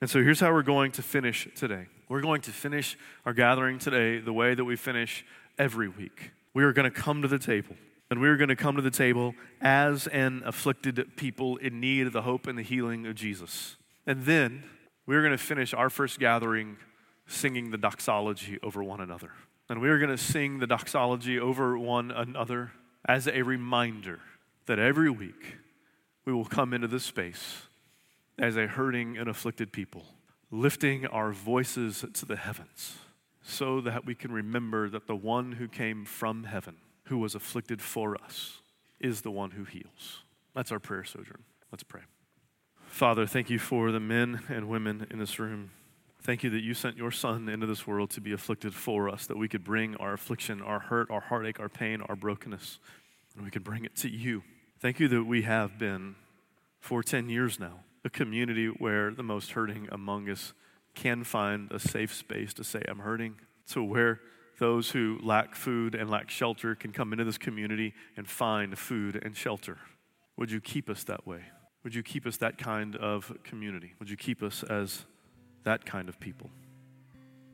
And 0.00 0.10
so 0.10 0.22
here's 0.22 0.40
how 0.40 0.52
we're 0.52 0.62
going 0.62 0.92
to 0.92 1.02
finish 1.02 1.48
today. 1.54 1.86
We're 2.08 2.20
going 2.20 2.42
to 2.42 2.50
finish 2.50 2.98
our 3.24 3.32
gathering 3.32 3.78
today 3.78 4.18
the 4.18 4.32
way 4.32 4.54
that 4.54 4.64
we 4.64 4.76
finish 4.76 5.24
every 5.58 5.88
week. 5.88 6.32
We 6.52 6.64
are 6.64 6.72
going 6.72 6.90
to 6.90 7.00
come 7.00 7.22
to 7.22 7.28
the 7.28 7.38
table. 7.38 7.76
And 8.10 8.20
we 8.20 8.28
are 8.28 8.36
going 8.36 8.50
to 8.50 8.56
come 8.56 8.76
to 8.76 8.82
the 8.82 8.90
table 8.90 9.34
as 9.62 10.06
an 10.08 10.42
afflicted 10.44 11.16
people 11.16 11.56
in 11.56 11.80
need 11.80 12.06
of 12.08 12.12
the 12.12 12.22
hope 12.22 12.46
and 12.46 12.58
the 12.58 12.62
healing 12.62 13.06
of 13.06 13.14
Jesus. 13.14 13.76
And 14.06 14.26
then 14.26 14.64
we're 15.06 15.20
going 15.20 15.32
to 15.32 15.38
finish 15.38 15.74
our 15.74 15.90
first 15.90 16.18
gathering 16.18 16.76
singing 17.26 17.70
the 17.70 17.78
doxology 17.78 18.58
over 18.62 18.82
one 18.82 19.00
another. 19.00 19.32
And 19.68 19.80
we 19.80 19.88
are 19.88 19.98
going 19.98 20.10
to 20.10 20.18
sing 20.18 20.58
the 20.58 20.66
doxology 20.66 21.38
over 21.38 21.78
one 21.78 22.10
another 22.10 22.72
as 23.06 23.26
a 23.26 23.42
reminder 23.42 24.20
that 24.66 24.78
every 24.78 25.10
week 25.10 25.56
we 26.24 26.32
will 26.32 26.44
come 26.44 26.72
into 26.72 26.88
this 26.88 27.04
space 27.04 27.62
as 28.38 28.56
a 28.56 28.66
hurting 28.66 29.16
and 29.16 29.28
afflicted 29.28 29.72
people, 29.72 30.04
lifting 30.50 31.06
our 31.06 31.32
voices 31.32 32.04
to 32.12 32.26
the 32.26 32.36
heavens 32.36 32.96
so 33.42 33.80
that 33.80 34.06
we 34.06 34.14
can 34.14 34.32
remember 34.32 34.88
that 34.88 35.06
the 35.06 35.16
one 35.16 35.52
who 35.52 35.66
came 35.66 36.04
from 36.04 36.44
heaven, 36.44 36.76
who 37.04 37.18
was 37.18 37.34
afflicted 37.34 37.82
for 37.82 38.16
us, 38.22 38.60
is 39.00 39.22
the 39.22 39.30
one 39.30 39.50
who 39.52 39.64
heals. 39.64 40.22
That's 40.54 40.70
our 40.70 40.78
prayer 40.78 41.04
sojourn. 41.04 41.42
Let's 41.72 41.82
pray. 41.82 42.02
Father, 42.92 43.26
thank 43.26 43.48
you 43.48 43.58
for 43.58 43.90
the 43.90 43.98
men 43.98 44.42
and 44.50 44.68
women 44.68 45.06
in 45.10 45.18
this 45.18 45.38
room. 45.38 45.70
Thank 46.20 46.44
you 46.44 46.50
that 46.50 46.62
you 46.62 46.74
sent 46.74 46.98
your 46.98 47.10
Son 47.10 47.48
into 47.48 47.66
this 47.66 47.86
world 47.86 48.10
to 48.10 48.20
be 48.20 48.32
afflicted 48.32 48.74
for 48.74 49.08
us, 49.08 49.26
that 49.26 49.38
we 49.38 49.48
could 49.48 49.64
bring 49.64 49.96
our 49.96 50.12
affliction, 50.12 50.60
our 50.60 50.78
hurt, 50.78 51.10
our 51.10 51.22
heartache, 51.22 51.58
our 51.58 51.70
pain, 51.70 52.02
our 52.02 52.14
brokenness, 52.14 52.78
and 53.34 53.44
we 53.46 53.50
could 53.50 53.64
bring 53.64 53.86
it 53.86 53.96
to 53.96 54.10
you. 54.10 54.42
Thank 54.78 55.00
you 55.00 55.08
that 55.08 55.24
we 55.24 55.40
have 55.42 55.78
been, 55.78 56.16
for 56.80 57.02
10 57.02 57.30
years 57.30 57.58
now, 57.58 57.80
a 58.04 58.10
community 58.10 58.66
where 58.66 59.10
the 59.10 59.22
most 59.22 59.52
hurting 59.52 59.88
among 59.90 60.28
us 60.28 60.52
can 60.94 61.24
find 61.24 61.72
a 61.72 61.78
safe 61.78 62.14
space 62.14 62.52
to 62.54 62.62
say, 62.62 62.82
I'm 62.86 62.98
hurting, 62.98 63.36
to 63.68 63.82
where 63.82 64.20
those 64.58 64.90
who 64.90 65.18
lack 65.22 65.54
food 65.54 65.94
and 65.94 66.10
lack 66.10 66.28
shelter 66.28 66.74
can 66.74 66.92
come 66.92 67.12
into 67.12 67.24
this 67.24 67.38
community 67.38 67.94
and 68.18 68.28
find 68.28 68.78
food 68.78 69.18
and 69.24 69.34
shelter. 69.34 69.78
Would 70.36 70.50
you 70.50 70.60
keep 70.60 70.90
us 70.90 71.04
that 71.04 71.26
way? 71.26 71.44
Would 71.84 71.94
you 71.94 72.02
keep 72.02 72.26
us 72.26 72.36
that 72.38 72.58
kind 72.58 72.96
of 72.96 73.32
community? 73.44 73.94
Would 73.98 74.08
you 74.08 74.16
keep 74.16 74.42
us 74.42 74.62
as 74.62 75.04
that 75.64 75.84
kind 75.84 76.08
of 76.08 76.20
people? 76.20 76.50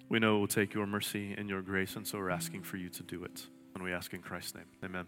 We 0.08 0.18
know 0.18 0.36
it 0.36 0.40
will 0.40 0.46
take 0.48 0.74
your 0.74 0.86
mercy 0.86 1.34
and 1.36 1.48
your 1.48 1.62
grace, 1.62 1.96
and 1.96 2.06
so 2.06 2.18
we're 2.18 2.30
asking 2.30 2.62
for 2.62 2.76
you 2.76 2.88
to 2.90 3.02
do 3.02 3.24
it. 3.24 3.46
And 3.74 3.84
we 3.84 3.92
ask 3.92 4.12
in 4.14 4.22
Christ's 4.22 4.54
name. 4.54 4.64
Amen. 4.84 5.06